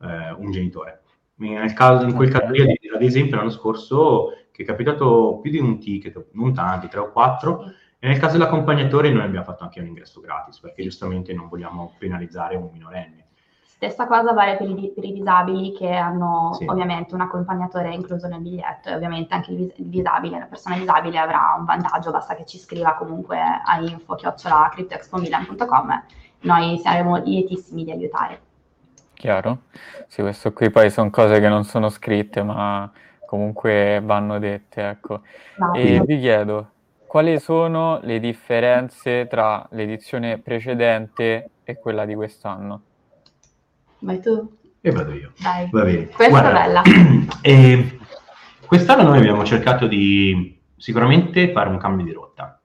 eh, 0.00 0.32
un 0.32 0.50
genitore. 0.50 1.02
Nel 1.34 1.72
caso, 1.72 2.06
in 2.06 2.14
quel 2.14 2.30
caso 2.30 2.46
ad 2.46 3.02
esempio, 3.02 3.36
l'anno 3.36 3.50
scorso, 3.50 4.30
che 4.52 4.62
è 4.62 4.66
capitato 4.66 5.40
più 5.42 5.50
di 5.50 5.58
un 5.58 5.80
ticket, 5.80 6.26
non 6.32 6.52
tanti, 6.54 6.88
tre 6.88 7.00
o 7.00 7.10
quattro, 7.10 7.64
e 7.98 8.06
nel 8.06 8.18
caso 8.18 8.36
dell'accompagnatore 8.36 9.10
noi 9.10 9.24
abbiamo 9.24 9.44
fatto 9.44 9.64
anche 9.64 9.80
un 9.80 9.86
ingresso 9.86 10.20
gratis, 10.20 10.60
perché 10.60 10.82
giustamente 10.82 11.32
non 11.32 11.48
vogliamo 11.48 11.94
penalizzare 11.98 12.56
un 12.56 12.68
minorenne. 12.72 13.20
Stessa 13.64 14.06
cosa 14.06 14.32
vale 14.32 14.56
per 14.56 14.68
i, 14.68 14.92
per 14.94 15.04
i 15.04 15.12
disabili 15.12 15.72
che 15.72 15.92
hanno 15.92 16.52
Sì. 16.54 16.66
ovviamente 16.68 17.14
un 17.14 17.22
accompagnatore 17.22 17.92
incluso 17.92 18.28
nel 18.28 18.40
biglietto 18.40 18.88
e 18.88 18.94
ovviamente 18.94 19.34
anche 19.34 19.50
il, 19.50 19.72
disabile, 19.76 20.38
la 20.38 20.46
persona 20.46 20.76
disabile 20.76 21.18
avrà 21.18 21.56
un 21.58 21.64
vantaggio, 21.64 22.12
basta 22.12 22.36
che 22.36 22.44
ci 22.44 22.58
scriva 22.58 22.94
comunque 22.94 23.40
a 23.40 23.80
info-cryptoexpomilan.com 23.80 26.02
noi 26.42 26.78
saremo 26.78 27.16
lietissimi 27.16 27.84
di 27.84 27.90
aiutare. 27.90 28.40
Chiaro? 29.14 29.62
Sì, 30.06 30.22
questo 30.22 30.52
qui 30.52 30.70
poi 30.70 30.90
sono 30.90 31.10
cose 31.10 31.40
che 31.40 31.48
non 31.48 31.64
sono 31.64 31.88
scritte, 31.88 32.42
ma 32.42 32.90
comunque 33.32 33.98
vanno 34.04 34.38
dette, 34.38 34.90
ecco. 34.90 35.22
No, 35.56 35.72
E 35.72 36.02
vi 36.04 36.20
chiedo, 36.20 36.72
quali 37.06 37.40
sono 37.40 37.98
le 38.02 38.20
differenze 38.20 39.26
tra 39.26 39.66
l'edizione 39.70 40.36
precedente 40.36 41.48
e 41.64 41.78
quella 41.78 42.04
di 42.04 42.14
quest'anno? 42.14 42.82
Vai 44.00 44.20
tu, 44.20 44.54
E 44.82 44.90
vado 44.90 45.14
io. 45.14 45.32
dai. 45.40 45.66
Va 45.70 45.82
bene. 45.82 46.08
Questa 46.08 46.50
è 46.50 46.52
bella. 46.52 46.82
eh, 47.40 47.98
quest'anno 48.66 49.04
noi 49.04 49.16
abbiamo 49.20 49.44
cercato 49.44 49.86
di 49.86 50.60
sicuramente 50.76 51.52
fare 51.52 51.70
un 51.70 51.78
cambio 51.78 52.04
di 52.04 52.12
rotta. 52.12 52.60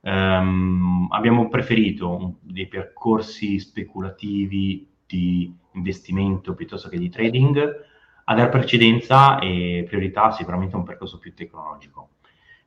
Ehm, 0.00 1.08
abbiamo 1.10 1.48
preferito 1.48 2.36
dei 2.40 2.68
percorsi 2.68 3.58
speculativi 3.58 4.88
di 5.06 5.54
investimento 5.72 6.54
piuttosto 6.54 6.88
che 6.88 6.96
di 6.96 7.10
trading 7.10 7.84
a 8.28 8.34
dar 8.34 8.48
precedenza 8.48 9.38
e 9.38 9.84
priorità 9.86 10.32
sicuramente 10.32 10.74
a 10.74 10.78
un 10.78 10.84
percorso 10.84 11.18
più 11.18 11.32
tecnologico. 11.32 12.10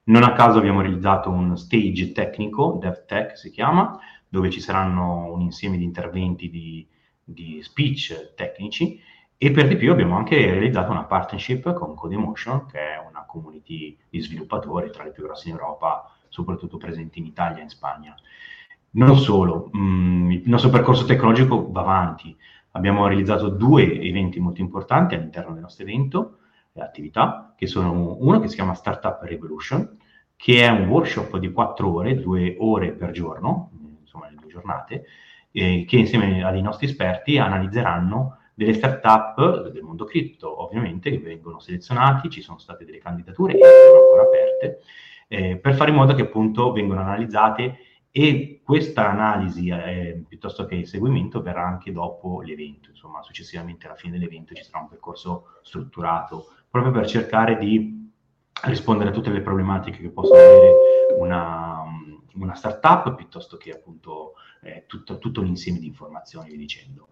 Non 0.05 0.23
a 0.23 0.33
caso 0.33 0.57
abbiamo 0.57 0.81
realizzato 0.81 1.29
un 1.29 1.57
stage 1.57 2.11
tecnico, 2.13 2.77
DevTech 2.81 3.37
si 3.37 3.51
chiama, 3.51 3.99
dove 4.27 4.49
ci 4.49 4.61
saranno 4.61 5.31
un 5.33 5.41
insieme 5.41 5.77
di 5.77 5.83
interventi 5.83 6.49
di, 6.49 6.87
di 7.23 7.59
speech 7.61 8.33
tecnici 8.35 9.01
e 9.37 9.51
per 9.51 9.67
di 9.67 9.75
più 9.75 9.91
abbiamo 9.91 10.15
anche 10.15 10.35
realizzato 10.35 10.91
una 10.91 11.03
partnership 11.03 11.73
con 11.73 11.93
Codemotion, 11.93 12.65
che 12.65 12.79
è 12.79 13.05
una 13.07 13.25
community 13.25 13.97
di 14.09 14.19
sviluppatori 14.21 14.91
tra 14.91 15.03
le 15.03 15.11
più 15.11 15.23
grosse 15.23 15.49
in 15.49 15.55
Europa, 15.55 16.09
soprattutto 16.29 16.77
presenti 16.77 17.19
in 17.19 17.25
Italia 17.25 17.59
e 17.59 17.63
in 17.63 17.69
Spagna. 17.69 18.15
Non 18.91 19.17
solo, 19.17 19.69
mh, 19.71 20.31
il 20.31 20.49
nostro 20.49 20.69
percorso 20.69 21.05
tecnologico 21.05 21.69
va 21.69 21.81
avanti. 21.81 22.35
Abbiamo 22.71 23.07
realizzato 23.07 23.49
due 23.49 23.99
eventi 24.01 24.39
molto 24.39 24.61
importanti 24.61 25.15
all'interno 25.15 25.53
del 25.53 25.61
nostro 25.61 25.83
evento, 25.83 26.37
attività, 26.73 27.53
che 27.57 27.67
sono 27.67 28.15
uno 28.19 28.39
che 28.39 28.47
si 28.47 28.55
chiama 28.55 28.73
Startup 28.73 29.21
Revolution, 29.21 29.97
che 30.35 30.63
è 30.63 30.69
un 30.69 30.87
workshop 30.87 31.37
di 31.37 31.51
quattro 31.51 31.93
ore, 31.93 32.19
due 32.19 32.55
ore 32.59 32.91
per 32.91 33.11
giorno, 33.11 33.71
insomma 33.99 34.29
le 34.29 34.35
due 34.39 34.49
giornate, 34.49 35.05
eh, 35.51 35.85
che 35.87 35.97
insieme 35.97 36.43
ai 36.43 36.61
nostri 36.61 36.85
esperti 36.85 37.37
analizzeranno 37.37 38.37
delle 38.53 38.73
startup 38.73 39.69
del 39.69 39.83
mondo 39.83 40.05
cripto, 40.05 40.63
ovviamente, 40.63 41.09
che 41.09 41.19
vengono 41.19 41.59
selezionati, 41.59 42.29
ci 42.29 42.41
sono 42.41 42.57
state 42.57 42.85
delle 42.85 42.99
candidature 42.99 43.53
che 43.53 43.59
sono 43.59 44.03
ancora 44.03 44.21
aperte, 44.23 44.81
eh, 45.27 45.57
per 45.57 45.75
fare 45.75 45.91
in 45.91 45.95
modo 45.95 46.13
che 46.13 46.23
appunto 46.23 46.71
vengano 46.71 47.01
analizzate 47.01 47.77
e 48.11 48.61
questa 48.63 49.09
analisi, 49.09 49.69
eh, 49.69 50.23
piuttosto 50.27 50.65
che 50.65 50.75
il 50.75 50.87
seguimento, 50.87 51.41
verrà 51.41 51.65
anche 51.65 51.91
dopo 51.91 52.41
l'evento, 52.41 52.89
insomma, 52.89 53.21
successivamente 53.21 53.85
alla 53.85 53.95
fine 53.95 54.17
dell'evento 54.17 54.53
ci 54.53 54.63
sarà 54.63 54.79
un 54.79 54.89
percorso 54.89 55.59
strutturato, 55.61 56.47
proprio 56.69 56.91
per 56.91 57.07
cercare 57.07 57.57
di 57.57 58.11
rispondere 58.63 59.09
a 59.09 59.13
tutte 59.13 59.29
le 59.31 59.41
problematiche 59.41 59.99
che 59.99 60.09
possono 60.09 60.39
avere 60.39 60.73
una, 61.17 61.83
una 62.33 62.55
startup, 62.55 63.15
piuttosto 63.15 63.57
che 63.57 63.71
appunto 63.71 64.33
eh, 64.61 64.83
tutto, 64.87 65.17
tutto 65.17 65.41
un 65.41 65.53
di 65.53 65.85
informazioni, 65.85 66.49
vi 66.49 66.57
dicendo. 66.57 67.09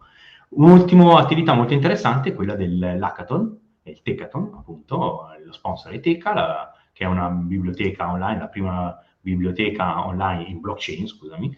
Un'ultima 0.50 1.20
attività 1.20 1.54
molto 1.54 1.74
interessante 1.74 2.30
è 2.30 2.36
quella 2.36 2.56
dell'hackathon, 2.56 3.60
il 3.84 4.02
Tecathon, 4.02 4.54
appunto, 4.56 5.28
lo 5.44 5.52
sponsor 5.54 5.92
è 5.92 6.00
Teca, 6.00 6.34
la- 6.34 6.72
che 6.92 7.04
è 7.04 7.08
una 7.08 7.30
biblioteca 7.30 8.10
online, 8.10 8.40
la 8.40 8.48
prima 8.48 8.98
biblioteca 9.28 10.06
online 10.06 10.44
in 10.44 10.60
blockchain, 10.62 11.08
scusami, 11.08 11.56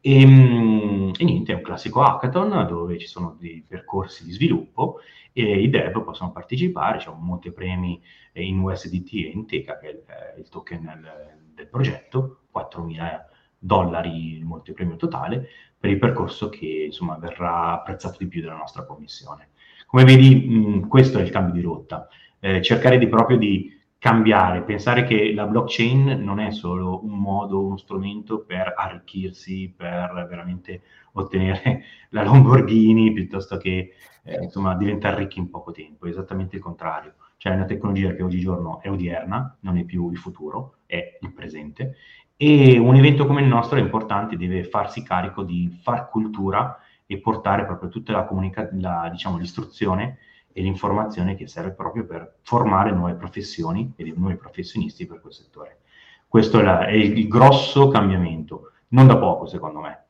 e, 0.00 0.26
mm, 0.26 1.10
e 1.16 1.24
niente, 1.24 1.52
è 1.52 1.54
un 1.56 1.62
classico 1.62 2.02
hackathon 2.02 2.66
dove 2.66 2.98
ci 2.98 3.06
sono 3.06 3.36
dei 3.38 3.64
percorsi 3.66 4.24
di 4.24 4.32
sviluppo 4.32 4.98
e 5.32 5.60
i 5.60 5.70
dev 5.70 6.02
possono 6.02 6.32
partecipare, 6.32 6.98
c'è 6.98 7.08
un 7.08 7.20
montepremi 7.20 8.02
eh, 8.32 8.44
in 8.44 8.58
USDT 8.58 9.12
e 9.14 9.30
in 9.32 9.46
Teca, 9.46 9.78
che 9.78 9.86
è 9.86 9.90
il, 9.90 10.02
eh, 10.06 10.40
il 10.40 10.48
token 10.48 10.82
del, 10.82 11.54
del 11.54 11.68
progetto, 11.68 12.40
4.000 12.52 13.30
dollari 13.58 14.32
il 14.32 14.44
montepremio 14.44 14.96
totale, 14.96 15.48
per 15.78 15.90
il 15.90 15.98
percorso 15.98 16.48
che 16.48 16.84
insomma 16.86 17.16
verrà 17.16 17.72
apprezzato 17.72 18.16
di 18.18 18.26
più 18.26 18.42
dalla 18.42 18.56
nostra 18.56 18.84
commissione. 18.84 19.50
Come 19.86 20.04
vedi, 20.04 20.34
mh, 20.34 20.88
questo 20.88 21.18
è 21.18 21.22
il 21.22 21.30
cambio 21.30 21.54
di 21.54 21.60
rotta, 21.60 22.08
eh, 22.40 22.60
cercare 22.60 22.98
di 22.98 23.06
proprio 23.06 23.36
di 23.36 23.80
cambiare, 24.02 24.62
pensare 24.62 25.04
che 25.04 25.32
la 25.32 25.46
blockchain 25.46 26.24
non 26.24 26.40
è 26.40 26.50
solo 26.50 27.04
un 27.04 27.20
modo, 27.20 27.64
uno 27.64 27.76
strumento 27.76 28.42
per 28.42 28.74
arricchirsi, 28.76 29.72
per 29.76 30.26
veramente 30.28 30.82
ottenere 31.12 31.84
la 32.10 32.24
Lamborghini 32.24 33.12
piuttosto 33.12 33.58
che 33.58 33.92
eh, 34.24 34.42
insomma, 34.42 34.74
diventare 34.74 35.18
ricchi 35.18 35.38
in 35.38 35.50
poco 35.50 35.70
tempo, 35.70 36.06
è 36.06 36.08
esattamente 36.08 36.56
il 36.56 36.62
contrario. 36.62 37.14
Cioè 37.36 37.52
è 37.52 37.54
una 37.54 37.64
tecnologia 37.64 38.12
che 38.12 38.24
oggigiorno 38.24 38.80
è 38.80 38.90
odierna, 38.90 39.58
non 39.60 39.78
è 39.78 39.84
più 39.84 40.10
il 40.10 40.18
futuro, 40.18 40.78
è 40.84 41.18
il 41.20 41.32
presente 41.32 41.94
e 42.36 42.78
un 42.78 42.96
evento 42.96 43.24
come 43.24 43.42
il 43.42 43.46
nostro 43.46 43.78
è 43.78 43.80
importante, 43.80 44.36
deve 44.36 44.64
farsi 44.64 45.04
carico 45.04 45.44
di 45.44 45.78
far 45.80 46.08
cultura 46.08 46.76
e 47.06 47.20
portare 47.20 47.64
proprio 47.64 47.88
tutta 47.88 48.10
la 48.10 48.24
comunicazione, 48.24 49.10
diciamo, 49.12 49.38
l'istruzione 49.38 50.18
e 50.52 50.62
l'informazione 50.62 51.34
che 51.34 51.46
serve 51.46 51.72
proprio 51.72 52.04
per 52.04 52.36
formare 52.42 52.92
nuove 52.92 53.14
professioni 53.14 53.92
e 53.96 54.12
nuovi 54.16 54.36
professionisti 54.36 55.06
per 55.06 55.20
quel 55.20 55.32
settore. 55.32 55.80
Questo 56.28 56.60
è, 56.60 56.62
la, 56.62 56.86
è 56.86 56.92
il 56.92 57.28
grosso 57.28 57.88
cambiamento, 57.88 58.72
non 58.88 59.06
da 59.06 59.16
poco 59.18 59.46
secondo 59.46 59.80
me. 59.80 60.04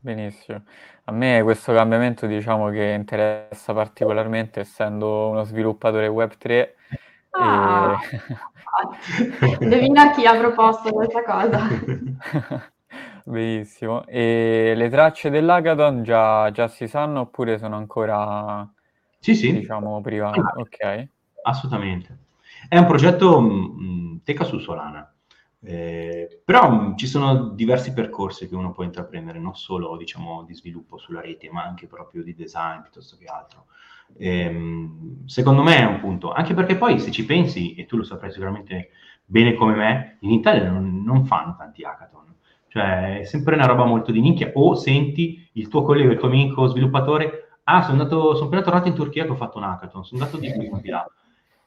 Benissimo. 0.00 0.62
A 1.04 1.12
me 1.12 1.40
questo 1.42 1.72
cambiamento 1.72 2.26
diciamo 2.26 2.68
che 2.68 2.92
interessa 2.92 3.72
particolarmente 3.72 4.60
essendo 4.60 5.30
uno 5.30 5.44
sviluppatore 5.44 6.08
Web3 6.08 6.68
ah, 7.30 7.98
e... 9.40 9.56
Indovina 9.64 10.10
chi 10.10 10.26
ha 10.26 10.36
proposto 10.36 10.90
questa 10.90 11.22
cosa. 11.22 11.66
Benissimo. 13.24 14.04
E 14.06 14.74
le 14.76 14.88
tracce 14.90 15.30
dell'hackathon 15.30 16.02
già, 16.02 16.50
già 16.50 16.68
si 16.68 16.86
sanno 16.86 17.20
oppure 17.20 17.56
sono 17.56 17.76
ancora 17.76 18.70
sì, 19.24 19.34
sì. 19.34 19.52
diciamo 19.52 20.02
private? 20.02 20.40
Ah, 20.40 20.52
ok. 20.56 21.08
Assolutamente. 21.44 22.18
È 22.68 22.76
un 22.76 22.84
progetto 22.84 23.40
mh, 23.40 23.76
mm, 23.80 24.16
teca 24.22 24.44
su 24.44 24.58
Solana. 24.58 25.10
Eh, 25.62 26.42
però 26.44 26.70
mh, 26.70 26.88
mm, 26.88 26.96
ci 26.96 27.06
sono 27.06 27.48
diversi 27.48 27.94
percorsi 27.94 28.46
che 28.48 28.54
uno 28.54 28.72
può 28.72 28.84
intraprendere, 28.84 29.38
non 29.38 29.54
solo 29.56 29.96
diciamo, 29.96 30.42
di 30.44 30.54
sviluppo 30.54 30.98
sulla 30.98 31.22
rete, 31.22 31.50
ma 31.50 31.64
anche 31.64 31.86
proprio 31.86 32.22
di 32.22 32.34
design 32.34 32.82
piuttosto 32.82 33.16
che 33.16 33.24
altro. 33.24 33.66
Eh, 34.18 34.78
secondo 35.24 35.62
me 35.62 35.78
è 35.78 35.86
un 35.86 36.00
punto, 36.00 36.30
anche 36.30 36.52
perché 36.52 36.76
poi 36.76 36.98
se 36.98 37.10
ci 37.10 37.24
pensi, 37.24 37.74
e 37.74 37.86
tu 37.86 37.96
lo 37.96 38.04
saprai 38.04 38.30
sicuramente 38.30 38.90
bene 39.24 39.54
come 39.54 39.74
me, 39.74 40.18
in 40.20 40.32
Italia 40.32 40.70
non, 40.70 41.02
non 41.02 41.24
fanno 41.24 41.54
tanti 41.56 41.82
hackathon. 41.82 42.34
Cioè, 42.68 43.20
è 43.20 43.24
sempre 43.24 43.54
una 43.54 43.66
roba 43.66 43.84
molto 43.84 44.10
di 44.10 44.20
nicchia. 44.20 44.50
O 44.54 44.74
senti 44.74 45.48
il 45.52 45.68
tuo 45.68 45.82
collega, 45.82 46.10
il 46.10 46.18
tuo 46.18 46.28
amico 46.28 46.66
sviluppatore, 46.66 47.43
ah, 47.64 47.82
sono, 47.82 48.00
andato, 48.00 48.34
sono 48.34 48.46
appena 48.46 48.62
tornato 48.62 48.88
in 48.88 48.94
Turchia 48.94 49.24
che 49.24 49.30
ho 49.30 49.36
fatto 49.36 49.58
un 49.58 49.64
hackathon, 49.64 50.04
sono 50.04 50.22
andato 50.22 50.40
di 50.40 50.52
qui 50.52 50.70
di 50.80 50.88
là. 50.88 51.06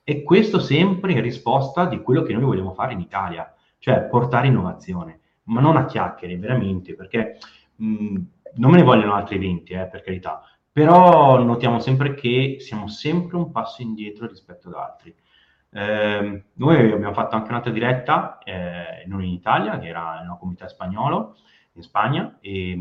E 0.03 0.23
questo 0.23 0.59
sempre 0.59 1.11
in 1.11 1.21
risposta 1.21 1.85
di 1.85 2.01
quello 2.01 2.23
che 2.23 2.33
noi 2.33 2.43
vogliamo 2.43 2.73
fare 2.73 2.93
in 2.93 2.99
Italia, 2.99 3.53
cioè 3.77 4.03
portare 4.03 4.47
innovazione, 4.47 5.19
ma 5.43 5.59
non 5.59 5.75
a 5.75 5.85
chiacchiere, 5.85 6.37
veramente, 6.37 6.95
perché 6.95 7.37
mh, 7.75 8.15
non 8.55 8.71
me 8.71 8.77
ne 8.77 8.83
vogliono 8.83 9.13
altri 9.13 9.35
eventi, 9.35 9.73
eh, 9.73 9.85
per 9.87 10.01
carità, 10.01 10.41
però 10.71 11.41
notiamo 11.43 11.79
sempre 11.79 12.13
che 12.13 12.57
siamo 12.59 12.87
sempre 12.87 13.35
un 13.37 13.51
passo 13.51 13.81
indietro 13.81 14.27
rispetto 14.27 14.69
ad 14.69 14.75
altri. 14.75 15.15
Eh, 15.69 16.43
noi 16.53 16.91
abbiamo 16.91 17.13
fatto 17.13 17.35
anche 17.35 17.49
un'altra 17.49 17.71
diretta, 17.71 18.37
eh, 18.43 19.03
non 19.07 19.23
in 19.23 19.33
Italia, 19.33 19.77
che 19.79 19.87
era 19.87 20.19
in 20.21 20.27
una 20.27 20.37
comunità 20.37 20.67
spagnola, 20.67 21.33
in 21.73 21.81
Spagna, 21.81 22.37
e, 22.39 22.79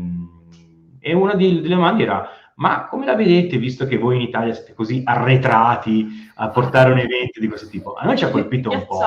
e 0.99 1.13
una 1.13 1.33
delle 1.35 1.67
domande 1.67 2.03
era, 2.03 2.27
ma 2.57 2.87
come 2.87 3.05
la 3.05 3.15
vedete, 3.15 3.57
visto 3.57 3.85
che 3.85 3.97
voi 3.97 4.15
in 4.15 4.21
Italia 4.21 4.53
siete 4.53 4.73
così 4.73 5.01
arretrati 5.05 6.29
a 6.35 6.49
portare 6.49 6.91
un 6.91 6.97
evento 6.97 7.39
di 7.39 7.47
questo 7.47 7.67
tipo? 7.67 7.93
A 7.93 8.03
noi 8.03 8.17
ci 8.17 8.25
ha 8.25 8.29
colpito 8.29 8.71
un 8.71 8.85
po'. 8.85 8.99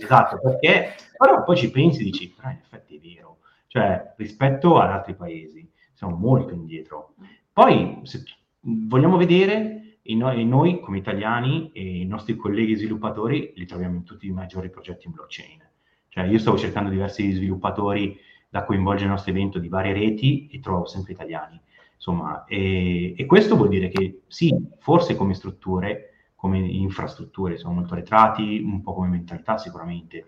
Esatto, 0.00 0.40
perché 0.42 0.94
però 1.16 1.42
poi 1.42 1.56
ci 1.56 1.70
pensi 1.70 2.00
e 2.00 2.04
dici, 2.04 2.32
però 2.34 2.48
in 2.50 2.58
effetti 2.62 2.96
è 2.96 3.00
vero, 3.00 3.38
cioè 3.66 4.14
rispetto 4.16 4.78
ad 4.78 4.90
altri 4.90 5.14
paesi 5.14 5.70
siamo 5.92 6.16
molto 6.16 6.54
indietro. 6.54 7.14
Poi, 7.52 8.00
se 8.04 8.22
vogliamo 8.60 9.18
vedere 9.18 9.98
e 10.00 10.14
noi, 10.14 10.46
noi, 10.46 10.80
come 10.80 10.96
italiani 10.96 11.70
e 11.74 12.00
i 12.00 12.06
nostri 12.06 12.36
colleghi 12.36 12.76
sviluppatori 12.76 13.52
li 13.54 13.66
troviamo 13.66 13.96
in 13.96 14.04
tutti 14.04 14.26
i 14.26 14.32
maggiori 14.32 14.70
progetti 14.70 15.06
in 15.06 15.12
blockchain. 15.12 15.60
Cioè 16.08 16.24
io 16.24 16.38
stavo 16.38 16.56
cercando 16.56 16.88
diversi 16.88 17.30
sviluppatori 17.32 18.18
da 18.48 18.64
coinvolgere 18.64 19.04
nel 19.04 19.14
nostro 19.14 19.32
evento 19.32 19.58
di 19.58 19.68
varie 19.68 19.92
reti 19.92 20.48
e 20.50 20.60
trovo 20.60 20.86
sempre 20.86 21.12
italiani. 21.12 21.60
Insomma, 21.98 22.44
e, 22.44 23.14
e 23.16 23.26
questo 23.26 23.56
vuol 23.56 23.68
dire 23.68 23.88
che 23.88 24.20
sì, 24.28 24.54
forse 24.78 25.16
come 25.16 25.34
strutture, 25.34 26.12
come 26.36 26.58
infrastrutture 26.58 27.58
sono 27.58 27.74
molto 27.74 27.94
arretrati, 27.94 28.62
un 28.64 28.80
po' 28.80 28.94
come 28.94 29.08
mentalità 29.08 29.58
sicuramente, 29.58 30.26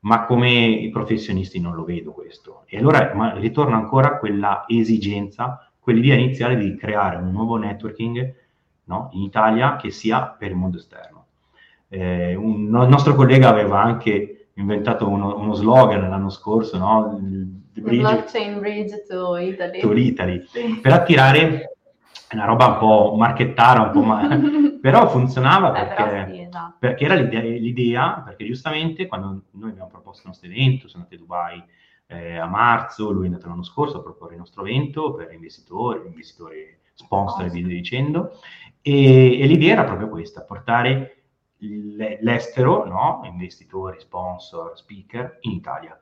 ma 0.00 0.24
come 0.24 0.88
professionisti 0.92 1.60
non 1.60 1.74
lo 1.74 1.84
vedo 1.84 2.10
questo. 2.10 2.64
E 2.66 2.78
allora 2.78 3.32
ritorna 3.38 3.76
ancora 3.76 4.18
quella 4.18 4.64
esigenza, 4.66 5.70
quell'idea 5.78 6.16
iniziale 6.16 6.56
di 6.56 6.74
creare 6.76 7.16
un 7.16 7.30
nuovo 7.30 7.56
networking 7.56 8.34
no? 8.84 9.08
in 9.12 9.22
Italia 9.22 9.76
che 9.76 9.90
sia 9.90 10.26
per 10.26 10.50
il 10.50 10.56
mondo 10.56 10.78
esterno. 10.78 11.26
Eh, 11.88 12.34
un, 12.34 12.74
un, 12.74 12.88
nostro 12.88 13.14
collega 13.14 13.48
aveva 13.48 13.80
anche 13.80 14.43
inventato 14.54 15.08
uno, 15.08 15.36
uno 15.36 15.54
slogan 15.54 16.08
l'anno 16.08 16.30
scorso, 16.30 16.78
no? 16.78 17.18
The 17.72 17.80
bridge, 17.80 18.00
blockchain 18.00 18.60
bridge 18.60 19.04
to 19.08 19.36
Italy, 19.36 19.80
to 19.80 19.92
Italy 19.92 20.44
sì. 20.46 20.78
per 20.80 20.92
attirare 20.92 21.76
una 22.32 22.44
roba 22.44 22.66
un 22.66 22.78
po' 22.78 23.14
marchettara, 23.16 23.82
un 23.82 23.90
po' 23.90 24.02
ma... 24.02 24.40
però 24.80 25.08
funzionava 25.08 25.70
perché, 25.70 25.92
eh, 25.92 26.06
però 26.06 26.26
sì, 26.26 26.40
esatto. 26.40 26.76
perché 26.78 27.04
era 27.04 27.14
l'idea, 27.14 27.40
l'idea, 27.40 28.22
perché 28.24 28.44
giustamente 28.44 29.06
quando 29.06 29.42
noi 29.52 29.70
abbiamo 29.70 29.88
proposto 29.88 30.22
il 30.22 30.28
nostro 30.28 30.48
evento, 30.48 30.88
sono 30.88 31.04
andati 31.04 31.20
a 31.20 31.24
Dubai 31.24 31.64
eh, 32.06 32.36
a 32.36 32.46
marzo, 32.46 33.10
lui 33.10 33.24
è 33.24 33.26
andato 33.26 33.48
l'anno 33.48 33.62
scorso 33.62 33.98
a 33.98 34.02
proporre 34.02 34.34
il 34.34 34.40
nostro 34.40 34.64
evento 34.64 35.14
per 35.14 35.32
investitori, 35.32 36.06
investitori 36.06 36.78
sponsor 36.94 37.46
e 37.46 37.50
via 37.50 37.66
dicendo, 37.66 38.38
e, 38.80 39.40
e, 39.40 39.46
l'idea 39.46 39.72
era 39.72 39.84
proprio 39.84 40.08
questa, 40.08 40.42
portare 40.42 41.13
l'estero, 42.20 42.86
no? 42.86 43.22
investitori, 43.24 44.00
sponsor, 44.00 44.76
speaker, 44.76 45.38
in 45.42 45.52
Italia. 45.52 45.98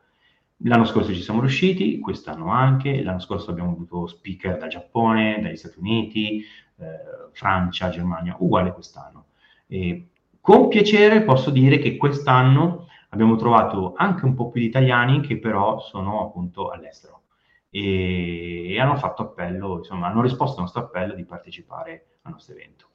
L'anno 0.65 0.85
scorso 0.85 1.13
ci 1.13 1.23
siamo 1.23 1.41
riusciti, 1.41 1.99
quest'anno 1.99 2.51
anche, 2.51 3.03
l'anno 3.03 3.19
scorso 3.19 3.51
abbiamo 3.51 3.73
avuto 3.73 4.07
speaker 4.07 4.59
dal 4.59 4.69
Giappone, 4.69 5.41
dagli 5.43 5.57
Stati 5.57 5.79
Uniti, 5.79 6.45
eh, 6.77 7.31
Francia, 7.33 7.89
Germania, 7.89 8.37
uguale 8.39 8.73
quest'anno. 8.73 9.27
E 9.67 10.09
con 10.41 10.69
piacere 10.69 11.23
posso 11.23 11.51
dire 11.51 11.79
che 11.79 11.97
quest'anno 11.97 12.87
abbiamo 13.11 13.37
trovato 13.37 13.95
anche 13.97 14.25
un 14.25 14.35
po' 14.35 14.51
più 14.51 14.61
di 14.61 14.67
italiani 14.67 15.21
che 15.21 15.39
però 15.39 15.81
sono 15.81 16.23
appunto 16.27 16.71
all'estero 16.71 17.23
e, 17.71 18.73
e 18.73 18.81
hanno 18.81 18.97
fatto 18.97 19.23
appello, 19.23 19.79
insomma, 19.79 20.09
hanno 20.09 20.21
risposto 20.21 20.57
al 20.57 20.65
nostro 20.65 20.83
appello 20.83 21.15
di 21.15 21.25
partecipare 21.25 22.19
al 22.23 22.33
nostro 22.33 22.55
evento. 22.55 22.87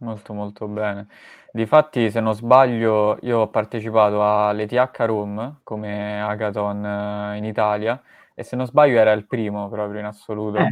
Molto 0.00 0.32
molto 0.32 0.66
bene. 0.66 1.08
Difatti, 1.52 2.10
se 2.10 2.20
non 2.20 2.34
sbaglio, 2.34 3.18
io 3.22 3.40
ho 3.40 3.48
partecipato 3.48 4.22
all'ETH 4.22 4.96
Room 5.00 5.60
come 5.62 6.22
hackathon 6.22 6.84
eh, 6.84 7.36
in 7.36 7.44
Italia 7.44 8.00
e 8.34 8.42
se 8.42 8.56
non 8.56 8.66
sbaglio 8.66 8.98
era 8.98 9.12
il 9.12 9.26
primo 9.26 9.68
proprio 9.68 10.00
in 10.00 10.06
assoluto. 10.06 10.58
Eh, 10.58 10.70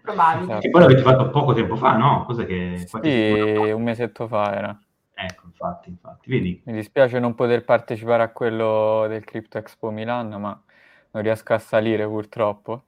Probabile. 0.00 0.44
Esatto. 0.44 0.66
E 0.66 0.70
poi 0.70 0.80
l'avete 0.80 1.02
fatto 1.02 1.30
poco 1.30 1.52
tempo 1.52 1.76
fa, 1.76 1.96
no? 1.96 2.24
Cosa 2.24 2.44
che... 2.44 2.86
Sì, 2.86 3.70
un 3.72 3.82
mesetto 3.82 4.26
fa 4.26 4.56
era. 4.56 4.80
Ecco, 5.12 5.46
infatti, 5.46 5.90
infatti, 5.90 6.30
vedi. 6.30 6.62
Mi 6.64 6.72
dispiace 6.72 7.18
non 7.18 7.34
poter 7.34 7.64
partecipare 7.64 8.22
a 8.22 8.30
quello 8.30 9.06
del 9.06 9.24
Crypto 9.24 9.58
Expo 9.58 9.90
Milano, 9.90 10.38
ma 10.38 10.62
non 11.10 11.22
riesco 11.22 11.52
a 11.52 11.58
salire 11.58 12.06
purtroppo. 12.06 12.84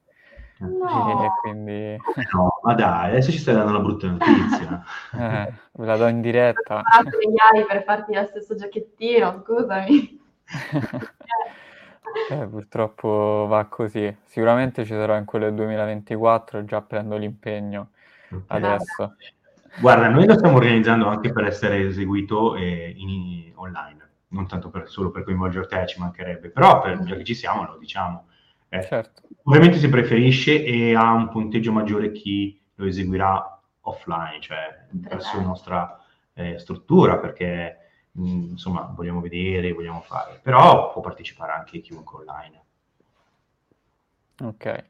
No. 0.60 0.88
E 1.24 1.30
quindi... 1.40 1.96
no, 2.32 2.60
ma 2.62 2.74
dai, 2.74 3.10
adesso 3.10 3.30
ci 3.30 3.38
stai 3.38 3.54
dando 3.54 3.70
una 3.70 3.80
brutta 3.80 4.08
notizia. 4.08 4.82
eh, 5.18 5.52
ve 5.72 5.86
la 5.86 5.96
do 5.96 6.06
in 6.06 6.20
diretta. 6.20 6.82
gli 7.02 7.64
per 7.66 7.82
farti 7.84 8.14
lo 8.14 8.24
stesso 8.26 8.54
giacchettino, 8.54 9.42
scusami. 9.44 10.20
eh, 12.30 12.46
purtroppo 12.46 13.46
va 13.48 13.64
così. 13.66 14.14
Sicuramente 14.24 14.84
ci 14.84 14.92
sarò 14.92 15.16
in 15.16 15.24
quello 15.24 15.46
del 15.46 15.54
2024, 15.54 16.64
già 16.64 16.80
prendo 16.82 17.16
l'impegno 17.16 17.88
okay. 18.30 18.62
adesso. 18.62 19.14
Guarda, 19.80 20.08
noi 20.08 20.26
lo 20.26 20.34
stiamo 20.34 20.56
organizzando 20.56 21.06
anche 21.06 21.32
per 21.32 21.44
essere 21.44 21.86
eseguito 21.86 22.56
eh, 22.56 22.92
in, 22.96 23.52
online 23.54 24.08
non 24.30 24.46
tanto 24.46 24.70
per, 24.70 24.88
solo 24.88 25.10
per 25.10 25.24
coinvolgere 25.24 25.66
te, 25.66 25.86
ci 25.86 25.98
mancherebbe, 25.98 26.50
però 26.50 26.80
per, 26.80 27.02
già 27.04 27.16
che 27.16 27.24
ci 27.24 27.34
siamo 27.34 27.64
lo 27.64 27.78
diciamo. 27.78 28.26
Eh, 28.70 28.82
certo. 28.84 29.22
Ovviamente 29.44 29.78
si 29.78 29.88
preferisce 29.88 30.64
e 30.64 30.94
ha 30.94 31.12
un 31.12 31.28
punteggio 31.28 31.72
maggiore 31.72 32.12
chi 32.12 32.60
lo 32.76 32.86
eseguirà 32.86 33.60
offline, 33.80 34.40
cioè 34.40 34.86
verso 34.90 35.36
la 35.36 35.42
nostra 35.42 36.00
eh, 36.34 36.58
struttura, 36.58 37.18
perché 37.18 37.78
mh, 38.12 38.50
insomma 38.50 38.82
vogliamo 38.94 39.20
vedere, 39.20 39.72
vogliamo 39.72 40.00
fare, 40.00 40.38
però 40.40 40.92
può 40.92 41.00
partecipare 41.02 41.52
anche 41.52 41.80
chiunque 41.80 42.20
online. 42.20 42.64
Ok. 44.42 44.84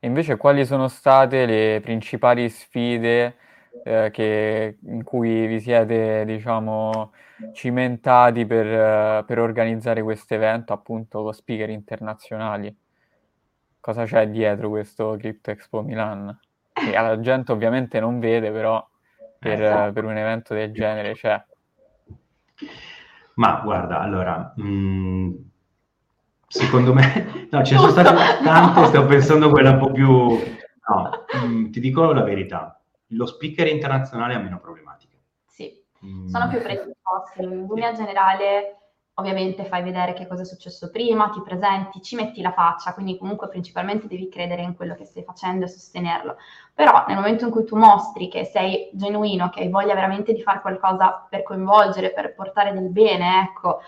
Invece 0.00 0.36
quali 0.36 0.64
sono 0.64 0.88
state 0.88 1.44
le 1.44 1.80
principali 1.82 2.48
sfide 2.48 3.36
eh, 3.84 4.10
che, 4.10 4.78
in 4.86 5.02
cui 5.04 5.46
vi 5.46 5.60
siete, 5.60 6.24
diciamo, 6.24 7.12
cimentati 7.52 8.46
per, 8.46 8.66
eh, 8.66 9.24
per 9.26 9.38
organizzare 9.38 10.02
questo 10.02 10.34
evento, 10.34 10.72
appunto, 10.72 11.22
con 11.22 11.34
speaker 11.34 11.68
internazionali. 11.68 12.74
Cosa 13.80 14.04
c'è 14.04 14.28
dietro 14.28 14.68
questo 14.68 15.16
Crypto 15.18 15.50
Expo 15.50 15.82
Milan? 15.82 16.38
Che 16.72 16.90
la 16.90 17.18
gente 17.20 17.52
ovviamente 17.52 18.00
non 18.00 18.18
vede, 18.18 18.50
però 18.50 18.86
per, 19.38 19.62
esatto. 19.62 19.92
per 19.92 20.04
un 20.04 20.16
evento 20.16 20.54
del 20.54 20.72
genere 20.72 21.14
c'è. 21.14 21.42
Ma 23.34 23.60
guarda, 23.62 24.00
allora, 24.00 24.52
mh, 24.56 24.68
mm, 24.68 25.34
secondo 26.46 26.92
me, 26.92 27.48
no, 27.50 27.62
ce 27.62 27.74
ne 27.74 27.80
sono 27.80 27.92
state 27.92 28.42
tante, 28.42 28.86
sto 28.86 29.06
pensando 29.06 29.46
a 29.46 29.50
quella 29.50 29.70
un 29.70 29.78
po' 29.78 29.92
più... 29.92 30.08
No, 30.08 31.24
mh, 31.32 31.46
mm, 31.46 31.70
ti 31.70 31.80
dico 31.80 32.12
la 32.12 32.22
verità, 32.22 32.80
lo 33.08 33.26
speaker 33.26 33.68
internazionale 33.68 34.34
ha 34.34 34.38
meno 34.38 34.58
problematiche. 34.58 35.20
Sì, 35.46 35.72
mm. 36.04 36.26
sono 36.26 36.48
più 36.48 36.60
predisposti. 36.60 37.42
In 37.42 37.66
linea 37.68 37.92
generale 37.92 38.77
ovviamente 39.18 39.64
fai 39.64 39.82
vedere 39.82 40.12
che 40.12 40.26
cosa 40.26 40.42
è 40.42 40.44
successo 40.44 40.90
prima, 40.90 41.28
ti 41.28 41.42
presenti, 41.42 42.00
ci 42.00 42.16
metti 42.16 42.40
la 42.40 42.52
faccia, 42.52 42.94
quindi 42.94 43.18
comunque 43.18 43.48
principalmente 43.48 44.06
devi 44.06 44.28
credere 44.28 44.62
in 44.62 44.74
quello 44.76 44.94
che 44.94 45.04
stai 45.04 45.24
facendo 45.24 45.64
e 45.64 45.68
sostenerlo. 45.68 46.36
Però 46.72 47.04
nel 47.06 47.16
momento 47.16 47.44
in 47.44 47.50
cui 47.50 47.64
tu 47.64 47.76
mostri 47.76 48.28
che 48.28 48.44
sei 48.44 48.90
genuino, 48.92 49.50
che 49.50 49.60
hai 49.60 49.68
voglia 49.68 49.94
veramente 49.94 50.32
di 50.32 50.42
fare 50.42 50.60
qualcosa 50.60 51.26
per 51.28 51.42
coinvolgere, 51.42 52.12
per 52.12 52.34
portare 52.34 52.72
del 52.72 52.90
bene, 52.90 53.42
ecco, 53.42 53.80
eh, 53.80 53.84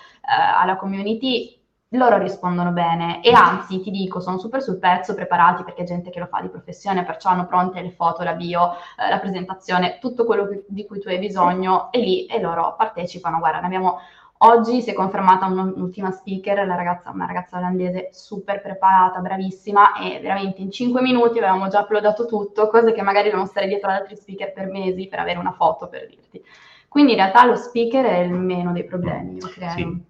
alla 0.61 0.77
community, 0.77 1.59
loro 1.95 2.19
rispondono 2.19 2.71
bene 2.71 3.21
e 3.21 3.33
anzi 3.33 3.81
ti 3.81 3.91
dico 3.91 4.21
sono 4.21 4.39
super 4.39 4.63
sul 4.63 4.79
pezzo 4.79 5.13
preparati 5.15 5.65
perché 5.65 5.83
è 5.83 5.87
gente 5.87 6.11
che 6.11 6.21
lo 6.21 6.27
fa 6.27 6.41
di 6.41 6.49
professione 6.49 7.05
perciò 7.05 7.31
hanno 7.31 7.47
pronte 7.47 7.83
le 7.83 7.91
foto, 7.91 8.23
la 8.23 8.35
bio, 8.35 8.75
eh, 8.97 9.09
la 9.09 9.19
presentazione, 9.19 9.99
tutto 9.99 10.25
quello 10.25 10.49
di 10.69 10.87
cui 10.87 11.01
tu 11.01 11.09
hai 11.09 11.19
bisogno 11.19 11.91
e 11.91 11.99
lì 11.99 12.27
e 12.27 12.41
loro 12.41 12.77
partecipano 12.77 13.39
guarda 13.39 13.59
ne 13.61 13.67
abbiamo 13.67 13.99
Oggi 14.43 14.81
si 14.81 14.89
è 14.89 14.95
confermata 14.95 15.45
un'ultima 15.45 16.11
speaker, 16.13 16.67
la 16.67 16.75
ragazza, 16.75 17.11
una 17.11 17.27
ragazza 17.27 17.59
olandese 17.59 18.09
super 18.11 18.63
preparata, 18.63 19.21
bravissima 19.21 19.99
e 19.99 20.19
veramente 20.19 20.63
in 20.63 20.71
5 20.71 21.03
minuti 21.03 21.37
avevamo 21.37 21.69
già 21.69 21.81
uploadato 21.81 22.25
tutto, 22.25 22.69
cose 22.69 22.93
che 22.93 23.03
magari 23.03 23.25
dobbiamo 23.25 23.45
stare 23.45 23.67
dietro 23.67 23.91
ad 23.91 23.97
altri 23.97 24.17
speaker 24.17 24.55
per 24.55 24.71
mesi 24.71 25.09
per 25.09 25.19
avere 25.19 25.39
una 25.39 25.53
foto 25.53 25.89
per 25.89 26.07
dirti. 26.07 26.43
Quindi 26.89 27.13
in 27.13 27.19
realtà 27.19 27.45
lo 27.45 27.55
speaker 27.55 28.03
è 28.07 28.19
il 28.21 28.33
meno 28.33 28.73
dei 28.73 28.85
problemi, 28.85 29.37
io 29.37 29.49
credo. 29.49 29.73
Sì. 29.73 30.03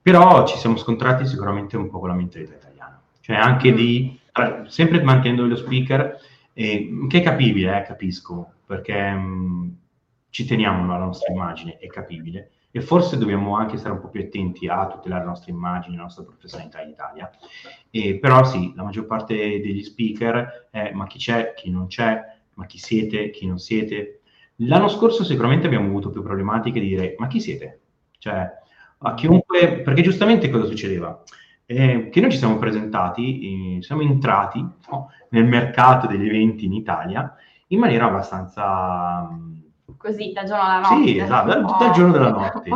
Però 0.00 0.46
ci 0.46 0.58
siamo 0.58 0.76
scontrati 0.76 1.26
sicuramente 1.26 1.76
un 1.76 1.90
po' 1.90 1.98
con 1.98 2.10
la 2.10 2.14
mentalità 2.14 2.54
italiana, 2.54 3.02
cioè 3.18 3.34
anche 3.34 3.72
mm. 3.72 3.74
di, 3.74 4.20
sempre 4.66 5.02
mantenendo 5.02 5.44
lo 5.44 5.56
speaker, 5.56 6.20
eh, 6.52 6.88
che 7.08 7.18
è 7.18 7.22
capibile, 7.22 7.78
eh, 7.78 7.82
capisco, 7.82 8.52
perché 8.64 9.10
mh, 9.10 9.26
mm, 9.26 9.68
ci 10.30 10.44
teniamo 10.44 10.84
alla 10.84 11.04
nostra 11.04 11.32
immagine, 11.32 11.78
è 11.78 11.88
capibile, 11.88 12.50
e 12.74 12.80
forse 12.80 13.18
dobbiamo 13.18 13.54
anche 13.54 13.76
stare 13.76 13.94
un 13.94 14.00
po' 14.00 14.08
più 14.08 14.22
attenti 14.22 14.66
a 14.66 14.88
tutelare 14.88 15.24
la 15.24 15.30
nostra 15.30 15.52
immagine, 15.52 15.96
la 15.96 16.04
nostra 16.04 16.24
professionalità 16.24 16.80
in 16.80 16.88
Italia. 16.88 17.30
E, 17.90 18.18
però 18.18 18.44
sì, 18.44 18.72
la 18.74 18.82
maggior 18.82 19.04
parte 19.04 19.34
degli 19.34 19.84
speaker 19.84 20.68
è 20.70 20.90
ma 20.92 21.06
chi 21.06 21.18
c'è, 21.18 21.52
chi 21.54 21.70
non 21.70 21.86
c'è, 21.86 22.18
ma 22.54 22.64
chi 22.64 22.78
siete, 22.78 23.28
chi 23.30 23.46
non 23.46 23.58
siete. 23.58 24.22
L'anno 24.56 24.88
scorso 24.88 25.22
sicuramente 25.22 25.66
abbiamo 25.66 25.86
avuto 25.86 26.08
più 26.10 26.22
problematiche 26.22 26.80
di 26.80 26.88
dire 26.88 27.14
ma 27.18 27.26
chi 27.26 27.40
siete? 27.40 27.80
Cioè, 28.18 28.50
a 28.98 29.14
chiunque, 29.14 29.80
perché 29.80 30.00
giustamente 30.00 30.48
cosa 30.48 30.64
succedeva? 30.64 31.22
Eh, 31.66 32.08
che 32.10 32.20
noi 32.20 32.30
ci 32.30 32.38
siamo 32.38 32.56
presentati, 32.56 33.76
eh, 33.76 33.82
siamo 33.82 34.00
entrati 34.00 34.60
no, 34.60 35.10
nel 35.28 35.44
mercato 35.44 36.06
degli 36.06 36.26
eventi 36.26 36.64
in 36.64 36.72
Italia 36.72 37.36
in 37.68 37.78
maniera 37.78 38.06
abbastanza 38.06 39.28
così, 40.02 40.32
dal 40.32 40.44
giorno 40.44 40.62
alla 40.62 40.80
notte. 40.80 41.04
Sì, 41.04 41.18
esatto, 41.18 41.48
dal, 41.48 41.64
dal 41.78 41.92
giorno 41.92 42.12
della 42.12 42.30
notte. 42.30 42.70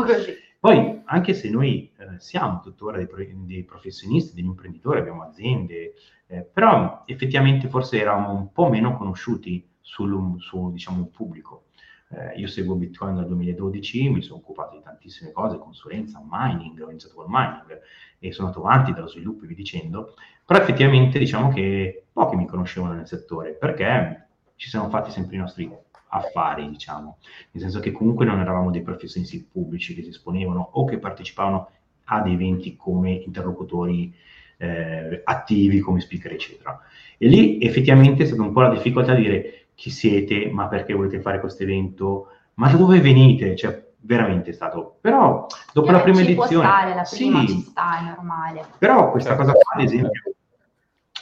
Poi, 0.58 1.02
anche 1.04 1.34
se 1.34 1.50
noi 1.50 1.92
eh, 1.96 2.18
siamo 2.18 2.60
tuttora 2.60 2.96
dei, 2.96 3.08
dei, 3.44 3.64
professionisti, 3.64 4.34
degli 4.34 4.46
imprenditori, 4.46 4.98
abbiamo 4.98 5.22
aziende, 5.22 5.94
eh, 6.26 6.42
però 6.42 7.02
effettivamente 7.06 7.68
forse 7.68 8.00
eravamo 8.00 8.32
un 8.32 8.52
po' 8.52 8.68
meno 8.68 8.96
conosciuti 8.96 9.68
sul, 9.80 10.40
su, 10.40 10.72
diciamo, 10.72 11.06
pubblico. 11.06 11.66
Eh, 12.08 12.38
io 12.38 12.46
seguo 12.46 12.76
Bitcoin 12.76 13.16
dal 13.16 13.26
2012, 13.26 14.08
mi 14.10 14.22
sono 14.22 14.38
occupato 14.38 14.76
di 14.76 14.82
tantissime 14.82 15.32
cose, 15.32 15.58
consulenza, 15.58 16.22
mining, 16.28 16.80
ho 16.80 16.90
iniziato 16.90 17.16
col 17.16 17.26
mining 17.28 17.80
e 18.18 18.32
sono 18.32 18.48
andato 18.48 18.64
avanti 18.64 18.92
dallo 18.92 19.08
sviluppo 19.08 19.44
e 19.44 19.48
vi 19.48 19.54
dicendo, 19.54 20.14
però 20.44 20.60
effettivamente 20.60 21.18
diciamo 21.18 21.52
che 21.52 22.06
pochi 22.12 22.36
mi 22.36 22.46
conoscevano 22.46 22.94
nel 22.94 23.08
settore 23.08 23.54
perché 23.54 24.28
ci 24.54 24.68
siamo 24.68 24.88
fatti 24.88 25.10
sempre 25.10 25.36
i 25.36 25.38
nostri 25.40 25.68
affari, 26.08 26.68
diciamo, 26.68 27.18
nel 27.52 27.62
senso 27.62 27.80
che 27.80 27.92
comunque 27.92 28.24
non 28.24 28.40
eravamo 28.40 28.70
dei 28.70 28.82
professionisti 28.82 29.42
pubblici 29.50 29.94
che 29.94 30.02
si 30.02 30.10
esponevano 30.10 30.68
o 30.72 30.84
che 30.84 30.98
partecipavano 30.98 31.70
ad 32.04 32.28
eventi 32.28 32.76
come 32.76 33.12
interlocutori 33.12 34.14
eh, 34.58 35.20
attivi, 35.24 35.80
come 35.80 36.00
speaker, 36.00 36.32
eccetera. 36.32 36.80
E 37.18 37.28
lì 37.28 37.60
effettivamente 37.60 38.22
è 38.22 38.26
stata 38.26 38.42
un 38.42 38.52
po' 38.52 38.60
la 38.60 38.70
difficoltà 38.70 39.14
di 39.14 39.22
dire 39.22 39.66
chi 39.74 39.90
siete, 39.90 40.50
ma 40.50 40.68
perché 40.68 40.94
volete 40.94 41.20
fare 41.20 41.40
questo 41.40 41.62
evento, 41.62 42.28
ma 42.54 42.70
da 42.70 42.76
dove 42.76 43.00
venite? 43.00 43.56
Cioè, 43.56 43.84
veramente 44.00 44.50
è 44.50 44.54
stato. 44.54 44.98
Però 45.00 45.46
dopo 45.72 45.88
eh, 45.88 45.92
la 45.92 46.00
prima 46.00 46.20
edizione... 46.20 46.46
Può 46.48 46.60
stare, 46.60 46.94
la 46.94 47.06
prima 47.08 47.40
sì, 47.40 47.46
ci 47.48 47.60
sta, 47.60 47.98
è 47.98 48.02
normale. 48.04 48.64
Però 48.78 49.10
questa 49.10 49.36
cosa 49.36 49.52
qua, 49.52 49.74
ad 49.74 49.82
esempio, 49.82 50.34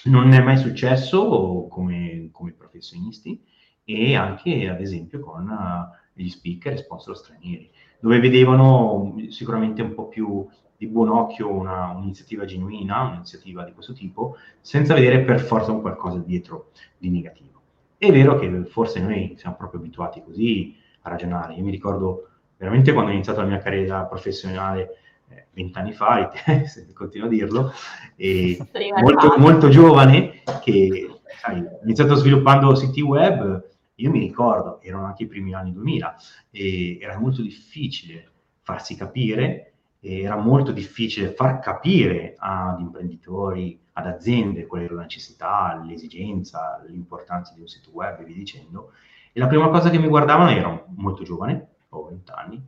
non 0.04 0.32
è 0.32 0.42
mai 0.42 0.56
successo 0.56 1.66
come, 1.70 2.28
come 2.30 2.52
professionisti 2.52 3.42
e 3.84 4.14
anche 4.16 4.68
ad 4.68 4.80
esempio 4.80 5.20
con 5.20 5.48
uh, 5.48 5.96
gli 6.12 6.28
speaker 6.28 6.72
e 6.72 6.78
sponsor 6.78 7.16
stranieri, 7.16 7.70
dove 8.00 8.20
vedevano 8.20 9.16
sicuramente 9.28 9.82
un 9.82 9.94
po' 9.94 10.08
più 10.08 10.46
di 10.76 10.86
buon 10.86 11.08
occhio 11.08 11.52
una, 11.52 11.88
un'iniziativa 11.88 12.44
genuina, 12.44 13.02
un'iniziativa 13.02 13.64
di 13.64 13.72
questo 13.72 13.92
tipo, 13.92 14.36
senza 14.60 14.94
vedere 14.94 15.22
per 15.22 15.40
forza 15.40 15.72
un 15.72 15.80
qualcosa 15.80 16.18
dietro 16.18 16.70
di 16.98 17.10
negativo. 17.10 17.60
È 17.96 18.10
vero 18.10 18.38
che 18.38 18.64
forse 18.64 19.00
noi 19.00 19.34
siamo 19.36 19.56
proprio 19.56 19.80
abituati 19.80 20.22
così 20.22 20.76
a 21.02 21.10
ragionare. 21.10 21.54
Io 21.54 21.64
mi 21.64 21.70
ricordo 21.70 22.28
veramente 22.56 22.92
quando 22.92 23.10
ho 23.10 23.14
iniziato 23.14 23.40
la 23.40 23.46
mia 23.46 23.58
carriera 23.58 24.04
professionale 24.04 24.98
eh, 25.28 25.46
vent'anni 25.52 25.92
fa, 25.92 26.30
se 26.66 26.92
continuo 26.92 27.26
a 27.26 27.30
dirlo, 27.30 27.72
e 28.16 28.58
molto, 29.00 29.38
molto, 29.38 29.68
giovane, 29.68 30.42
che 30.62 31.20
sai, 31.40 31.60
ho 31.60 31.80
iniziato 31.82 32.14
sviluppando 32.14 32.74
siti 32.74 33.00
web, 33.00 33.72
io 33.96 34.10
mi 34.10 34.20
ricordo, 34.20 34.80
erano 34.80 35.06
anche 35.06 35.24
i 35.24 35.26
primi 35.26 35.54
anni 35.54 35.72
2000, 35.72 36.16
e 36.50 36.98
era 37.00 37.18
molto 37.18 37.42
difficile 37.42 38.30
farsi 38.62 38.96
capire, 38.96 39.74
era 40.00 40.36
molto 40.36 40.72
difficile 40.72 41.30
far 41.30 41.60
capire 41.60 42.34
ad 42.38 42.80
imprenditori, 42.80 43.78
ad 43.92 44.06
aziende 44.06 44.66
qual 44.66 44.82
era 44.82 44.94
la 44.94 45.02
necessità, 45.02 45.82
l'esigenza, 45.84 46.82
l'importanza 46.88 47.54
di 47.54 47.60
un 47.60 47.68
sito 47.68 47.90
web 47.92 48.20
e 48.20 48.24
via 48.24 48.34
dicendo. 48.34 48.92
E 49.32 49.40
la 49.40 49.46
prima 49.46 49.68
cosa 49.68 49.90
che 49.90 49.98
mi 49.98 50.08
guardavano 50.08 50.50
ero 50.50 50.86
molto 50.96 51.22
giovane, 51.22 51.68
ho 51.90 52.06
20 52.06 52.32
anni, 52.32 52.66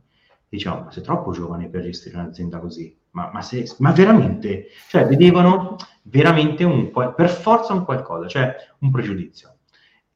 dicevano, 0.49 0.85
ma 0.85 0.91
sei 0.91 1.03
troppo 1.03 1.31
giovane 1.31 1.67
per 1.67 1.81
gestire 1.81 2.17
un'azienda 2.17 2.59
così, 2.59 2.95
ma, 3.11 3.29
ma, 3.33 3.41
se, 3.41 3.69
ma 3.79 3.91
veramente, 3.91 4.67
cioè 4.87 5.05
vedevano 5.05 5.75
veramente 6.03 6.63
un, 6.63 6.91
per 6.91 7.29
forza 7.29 7.73
un 7.73 7.83
qualcosa, 7.83 8.27
cioè 8.27 8.55
un 8.79 8.91
pregiudizio. 8.91 9.56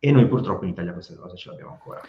E 0.03 0.11
noi 0.11 0.27
purtroppo 0.27 0.63
in 0.63 0.71
Italia 0.71 0.93
queste 0.93 1.15
cose 1.15 1.37
ce 1.37 1.49
l'abbiamo 1.49 1.73
ancora. 1.73 2.01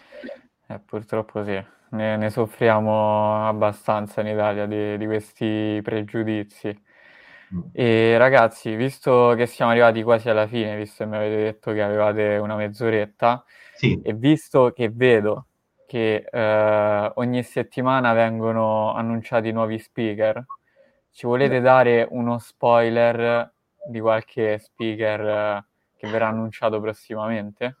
Eh, 0.65 0.79
purtroppo 0.79 1.43
sì, 1.43 1.63
ne, 1.89 2.17
ne, 2.17 2.29
soffriamo 2.31 3.47
abbastanza 3.47 4.21
in 4.21 4.27
Italia 4.29 4.65
di, 4.65 4.97
di 4.97 5.05
questi 5.05 5.79
pregiudizi. 5.83 6.75
Mm. 7.53 7.61
E 7.71 8.17
ragazzi, 8.17 8.73
visto 8.73 9.35
che 9.37 9.45
siamo 9.45 9.69
arrivati 9.69 10.01
quasi 10.01 10.27
alla 10.27 10.47
fine, 10.47 10.75
visto 10.75 11.03
che 11.03 11.09
mi 11.11 11.17
avete 11.17 11.35
detto 11.35 11.71
che 11.71 11.83
avevate 11.83 12.37
una 12.37 12.55
mezz'oretta, 12.55 13.45
sì. 13.75 14.01
e 14.01 14.13
visto 14.15 14.71
che 14.71 14.89
vedo 14.89 15.45
che 15.85 16.27
eh, 16.31 17.11
ogni 17.13 17.43
settimana 17.43 18.13
vengono 18.13 18.91
annunciati 18.95 19.51
nuovi 19.51 19.77
speaker, 19.77 20.43
ci 21.11 21.27
volete 21.27 21.61
dare 21.61 22.07
uno 22.09 22.39
spoiler 22.39 23.53
di 23.87 23.99
qualche 23.99 24.57
speaker 24.57 25.21
eh, 25.21 25.65
che 25.95 26.09
verrà 26.09 26.29
annunciato 26.29 26.81
prossimamente? 26.81 27.77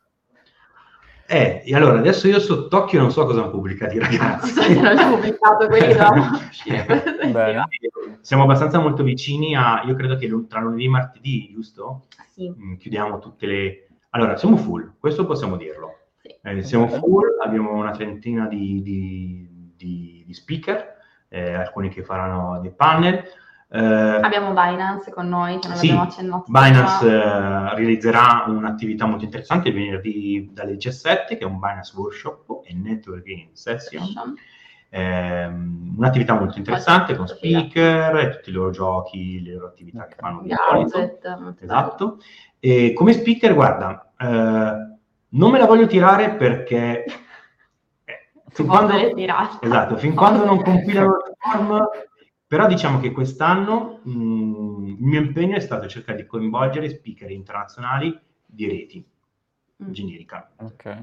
Eh, 1.25 1.63
e 1.65 1.75
allora 1.75 1.99
adesso 1.99 2.27
io 2.27 2.39
sott'occhio 2.39 2.99
non 2.99 3.11
so 3.11 3.25
cosa 3.25 3.41
hanno 3.41 3.49
pubblicato 3.49 3.95
i 3.95 3.99
ragazzi. 3.99 4.73
non 4.75 4.85
hanno 4.85 5.15
pubblicato 5.15 5.67
quelli 5.67 5.93
no. 7.53 7.65
Siamo 8.21 8.43
abbastanza 8.43 8.79
molto 8.79 9.03
vicini 9.03 9.55
a, 9.55 9.83
io 9.85 9.95
credo 9.95 10.15
che 10.17 10.29
tra 10.47 10.59
lunedì 10.59 10.85
e 10.85 10.89
martedì, 10.89 11.51
giusto? 11.53 12.05
Sì. 12.29 12.49
Mm, 12.49 12.75
chiudiamo 12.75 13.19
tutte 13.19 13.45
le... 13.45 13.87
Allora, 14.11 14.37
siamo 14.37 14.57
full, 14.57 14.93
questo 14.99 15.25
possiamo 15.25 15.55
dirlo. 15.57 15.97
Sì. 16.21 16.35
Eh, 16.41 16.63
siamo 16.63 16.87
full, 16.87 17.39
abbiamo 17.43 17.73
una 17.73 17.91
trentina 17.91 18.47
di, 18.47 18.81
di, 18.81 19.73
di, 19.75 20.23
di 20.25 20.33
speaker, 20.33 20.95
eh, 21.29 21.53
alcuni 21.53 21.89
che 21.89 22.03
faranno 22.03 22.59
dei 22.61 22.71
panel. 22.71 23.23
Eh, 23.75 23.79
Abbiamo 24.21 24.49
Binance 24.53 25.09
con 25.09 25.27
noi, 25.27 25.57
che 25.57 25.67
non 25.67 25.77
Sì, 25.77 25.87
l'abbiamo 25.87 26.07
accennato. 26.07 26.43
Binance 26.47 27.07
eh, 27.07 27.75
realizzerà 27.75 28.43
un'attività 28.47 29.07
molto 29.07 29.23
interessante 29.23 29.69
il 29.69 29.73
venerdì 29.73 30.51
dalle 30.53 30.73
17, 30.73 31.37
che 31.37 31.43
è 31.43 31.47
un 31.47 31.57
Binance 31.57 31.91
Workshop 31.95 32.61
e 32.65 32.73
Networking 32.75 33.49
Session. 33.53 34.35
Ehm, 34.89 35.95
un'attività 35.97 36.35
molto 36.35 36.59
interessante 36.59 37.15
con 37.15 37.27
speaker 37.27 38.15
e 38.15 38.29
tutti 38.29 38.51
i 38.51 38.53
loro 38.53 38.69
giochi, 38.69 39.41
le 39.41 39.53
loro 39.53 39.67
attività 39.69 40.05
che 40.05 40.15
fanno 40.19 40.43
di 40.43 40.53
solito. 40.69 41.55
Esatto. 41.59 42.17
E 42.59 42.93
come 42.93 43.13
speaker, 43.13 43.55
guarda, 43.55 44.13
eh, 44.15 44.97
non 45.29 45.51
me 45.51 45.57
la 45.57 45.65
voglio 45.65 45.87
tirare 45.87 46.35
perché 46.35 47.05
eh, 48.05 48.29
fin 48.49 48.67
quando, 48.67 48.93
esatto, 49.61 49.97
fin 49.97 50.13
quando 50.13 50.45
non 50.45 50.61
compilano 50.61 51.07
il 51.07 51.35
form, 51.39 51.89
però 52.53 52.67
diciamo 52.67 52.99
che 52.99 53.11
quest'anno 53.11 54.01
mh, 54.03 54.85
il 54.85 54.97
mio 54.99 55.19
impegno 55.19 55.55
è 55.55 55.59
stato 55.59 55.87
cercare 55.87 56.19
di 56.19 56.27
coinvolgere 56.27 56.87
speaker 56.87 57.31
internazionali 57.31 58.15
di 58.45 58.67
reti 58.67 59.11
Mm. 59.83 59.91
generica. 59.91 60.51
Ok. 60.57 61.01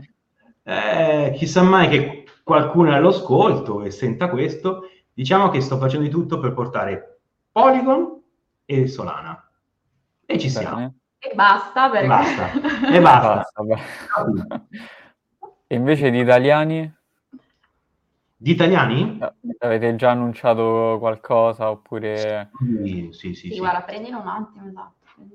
Eh, 0.62 1.32
chissà 1.36 1.62
mai 1.62 1.88
che 1.88 2.24
qualcuno 2.44 2.92
è 2.92 2.94
all'ascolto 2.94 3.82
e 3.82 3.90
senta 3.90 4.30
questo. 4.30 4.82
Diciamo 5.12 5.48
che 5.48 5.60
sto 5.60 5.76
facendo 5.76 6.04
di 6.06 6.10
tutto 6.12 6.38
per 6.38 6.54
portare 6.54 7.18
Polygon 7.50 8.22
e 8.64 8.86
Solana. 8.86 9.50
E 10.24 10.38
ci 10.38 10.48
siamo. 10.48 10.76
Bene. 10.76 10.94
E 11.18 11.32
basta 11.34 11.90
perché... 11.90 12.06
Basta. 12.06 12.52
E 12.92 13.00
basta. 13.00 13.34
Basta, 13.34 13.62
basta. 13.64 14.66
E 15.66 15.74
invece 15.74 16.10
di 16.10 16.20
italiani? 16.20 16.94
Di 18.42 18.52
italiani? 18.52 19.18
Eh, 19.20 19.56
Avete 19.58 19.94
già 19.96 20.12
annunciato 20.12 20.96
qualcosa 20.98 21.70
oppure... 21.70 22.50
Sì, 22.58 23.08
sì, 23.12 23.34
sì. 23.34 23.34
Sì, 23.34 23.52
sì. 23.52 23.58
guarda, 23.58 23.82
prendilo 23.82 24.18
un 24.18 24.28
attimo, 24.28 24.66
esatto. 24.66 24.94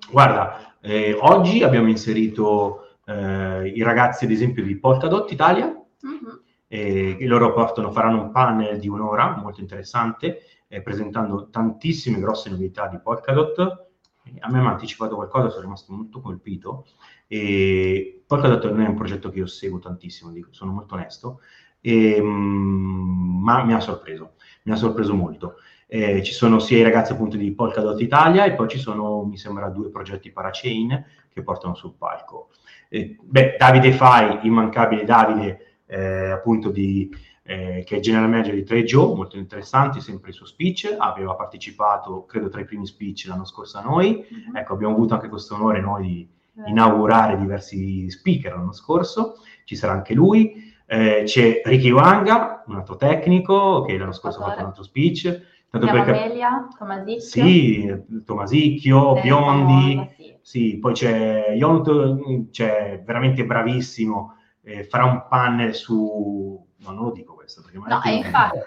Guarda, 0.10 0.76
eh, 0.80 1.16
oggi 1.22 1.62
abbiamo 1.62 1.88
inserito 1.88 2.96
eh, 3.06 3.68
i 3.68 3.84
ragazzi, 3.84 4.26
ad 4.26 4.32
esempio, 4.32 4.64
di 4.64 4.76
Polkadot 4.80 5.32
Italia, 5.32 5.68
Mhm. 6.02 6.42
e 6.68 7.16
che 7.20 7.26
loro 7.28 7.54
portano, 7.54 7.92
faranno 7.92 8.24
un 8.24 8.32
panel 8.32 8.80
di 8.80 8.88
un'ora 8.88 9.36
molto 9.38 9.62
interessante, 9.62 10.40
eh, 10.68 10.82
presentando 10.82 11.50
tantissime 11.52 12.20
grosse 12.20 12.50
novità 12.50 12.88
di 12.88 12.98
Polkadot. 13.00 13.84
E 14.24 14.34
A 14.40 14.50
me 14.50 14.60
mi 14.62 14.66
ha 14.66 14.72
anticipato 14.72 15.14
qualcosa, 15.14 15.50
sono 15.50 15.62
rimasto 15.62 15.94
molto 15.94 16.22
colpito. 16.22 16.88
E 17.28 18.24
Polkadot 18.26 18.66
non 18.72 18.82
è 18.82 18.88
un 18.88 18.96
progetto 18.96 19.30
che 19.30 19.38
io 19.38 19.46
seguo 19.46 19.78
tantissimo, 19.78 20.32
dico, 20.32 20.48
sono 20.52 20.72
molto 20.72 20.96
onesto, 20.96 21.42
e, 21.86 22.20
mm, 22.20 23.44
ma 23.44 23.64
mi 23.64 23.74
ha 23.74 23.80
sorpreso, 23.80 24.32
mi 24.64 24.72
ha 24.72 24.76
sorpreso 24.76 25.14
molto. 25.14 25.58
Eh, 25.88 26.24
ci 26.24 26.34
sono 26.34 26.58
sia 26.58 26.80
i 26.80 26.84
ragazzi 26.84 27.12
appunto 27.12 27.38
di 27.38 27.52
Polkadot 27.54 28.02
Italia 28.02 28.44
e 28.46 28.54
poi 28.56 28.68
ci 28.68 28.80
sono, 28.80 29.24
mi 29.24 29.38
sembra, 29.38 29.70
due 29.70 29.90
progetti 29.92 30.32
parachain 30.32 31.06
che 31.32 31.44
portano 31.44 31.76
sul 31.76 31.94
palco. 31.96 32.50
Eh, 32.90 33.16
beh, 33.22 33.56
Davide 33.60 33.92
Fai, 33.92 34.40
immancabile 34.48 35.04
Davide, 35.04 35.82
eh, 35.86 36.32
appunto 36.32 36.72
di, 36.72 37.08
eh, 37.44 37.84
che 37.86 37.98
è 37.98 38.00
general 38.00 38.30
manager 38.30 38.56
di 38.56 38.64
3Joe, 38.64 39.14
molto 39.14 39.38
interessante, 39.38 40.00
sempre 40.00 40.30
il 40.30 40.36
suo 40.36 40.48
speech, 40.48 40.96
aveva 40.98 41.36
partecipato, 41.36 42.26
credo, 42.26 42.50
tra 42.50 42.62
i 42.62 42.66
primi 42.66 42.88
speech 42.88 43.28
l'anno 43.28 43.46
scorso 43.46 43.78
a 43.78 43.84
noi, 43.84 44.26
Mhm. 44.28 44.56
ecco, 44.56 44.74
abbiamo 44.74 44.94
avuto 44.96 45.14
anche 45.14 45.30
questo 45.30 45.54
onore 45.54 45.82
noi 45.82 46.04
di 46.04 46.28
inaugurare 46.68 47.38
diversi 47.38 48.10
speaker 48.10 48.54
l'anno 48.56 48.72
scorso, 48.74 49.36
ci 49.66 49.76
sarà 49.76 49.94
anche 49.94 50.16
lui, 50.16 50.74
Eh, 50.88 51.24
c'è 51.26 51.62
Ricky 51.64 51.90
Wanga, 51.90 52.64
un 52.68 52.76
altro 52.76 52.96
tecnico, 52.96 53.84
che 53.84 53.98
l'anno 53.98 54.12
scorso 54.12 54.40
ha 54.40 54.50
fatto 54.50 54.60
un 54.62 54.66
altro 54.68 54.84
speech, 54.84 55.42
tanto 55.70 55.88
perché... 55.88 56.12
Amelia, 56.12 56.68
Tomasicchio. 56.78 57.20
Sì, 57.22 58.24
Tomasicchio, 58.24 59.18
eh, 59.18 59.22
Biondi, 59.22 59.94
famosa, 59.96 60.12
sì. 60.16 60.38
sì, 60.42 60.80
poi 60.80 60.94
c'è 60.94 61.54
Yonut, 61.56 62.50
c'è 62.52 63.02
veramente 63.04 63.46
bravissimo, 63.46 64.36
eh, 64.64 64.84
farà 64.84 65.06
un 65.06 65.26
panel 65.28 65.74
su... 65.74 66.64
No, 66.78 66.92
non 66.92 67.06
lo 67.06 67.12
dico 67.12 67.34
questo, 67.34 67.62
perché 67.62 67.78
No, 67.78 67.84
magari- 67.88 68.10
e 68.10 68.16
infatti... 68.18 68.58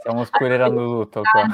Stiamo 0.00 0.24
spoilerando 0.24 1.02
tutto 1.02 1.20
qua. 1.30 1.46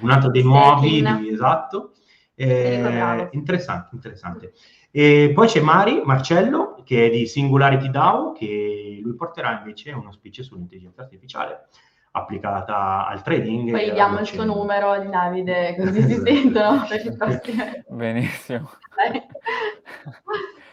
Un 0.00 0.10
altro 0.10 0.30
dei 0.30 0.42
nuovi, 0.42 1.02
di- 1.02 1.28
esatto. 1.30 1.92
Eh, 2.36 3.28
interessante, 3.32 3.94
interessante. 3.94 4.52
E 4.90 5.32
poi 5.34 5.46
c'è 5.48 5.60
Mari 5.60 6.02
Marcello, 6.04 6.82
che 6.84 7.06
è 7.06 7.10
di 7.10 7.26
Singularity 7.26 7.90
DAO, 7.90 8.32
che 8.32 9.00
lui 9.02 9.14
porterà 9.14 9.58
invece 9.58 9.92
uno 9.92 10.12
speech 10.12 10.44
sull'intelligenza 10.44 11.02
artificiale 11.02 11.66
applicata 12.12 13.06
al 13.06 13.22
trading. 13.22 13.70
Poi 13.70 13.92
diamo 13.92 14.20
il 14.20 14.26
suo 14.26 14.44
numero 14.44 14.98
di 14.98 15.08
Davide, 15.10 15.74
così 15.78 16.02
si 16.02 16.14
sentono 16.24 16.86
per 16.88 17.04
il 17.04 17.16
prossimo. 17.16 17.64
Benissimo. 17.88 18.70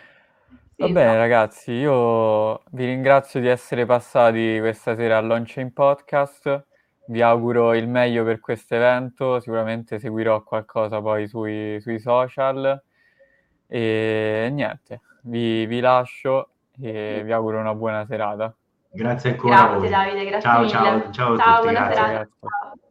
Sì, 0.76 0.82
Va 0.82 0.88
bene 0.88 1.12
no. 1.14 1.18
ragazzi, 1.18 1.72
io 1.72 2.64
vi 2.72 2.86
ringrazio 2.86 3.40
di 3.40 3.48
essere 3.48 3.86
passati 3.86 4.58
questa 4.60 4.96
sera 4.96 5.20
al 5.20 5.28
Launching 5.28 5.72
Podcast, 5.72 6.66
vi 7.08 7.22
auguro 7.22 7.74
il 7.74 7.88
meglio 7.88 8.24
per 8.24 8.40
questo 8.40 8.76
evento, 8.76 9.40
sicuramente 9.40 10.00
seguirò 10.00 10.44
qualcosa 10.44 11.02
poi 11.02 11.28
sui, 11.28 11.80
sui 11.82 12.00
social 12.00 12.82
e 13.68 14.50
niente, 14.52 15.02
vi, 15.24 15.66
vi 15.66 15.80
lascio 15.80 16.50
e 16.80 17.22
vi 17.24 17.32
auguro 17.32 17.60
una 17.60 17.76
buona 17.76 18.06
serata. 18.06 18.54
Grazie 18.92 19.32
ancora 19.32 19.56
a 19.56 19.78
Grazie 19.78 19.80
voi. 19.80 19.90
Davide, 19.90 20.26
grazie 20.26 20.50
ciao, 20.50 20.60
mille. 20.60 20.72
ciao, 20.72 21.12
ciao 21.12 21.34
a 21.34 21.38
Ciao, 21.38 21.56
tutti, 21.56 21.62
buona 21.62 21.72
grazie. 21.72 21.96
serata. 21.96 22.12
Grazie. 22.12 22.32
Ciao. 22.40 22.83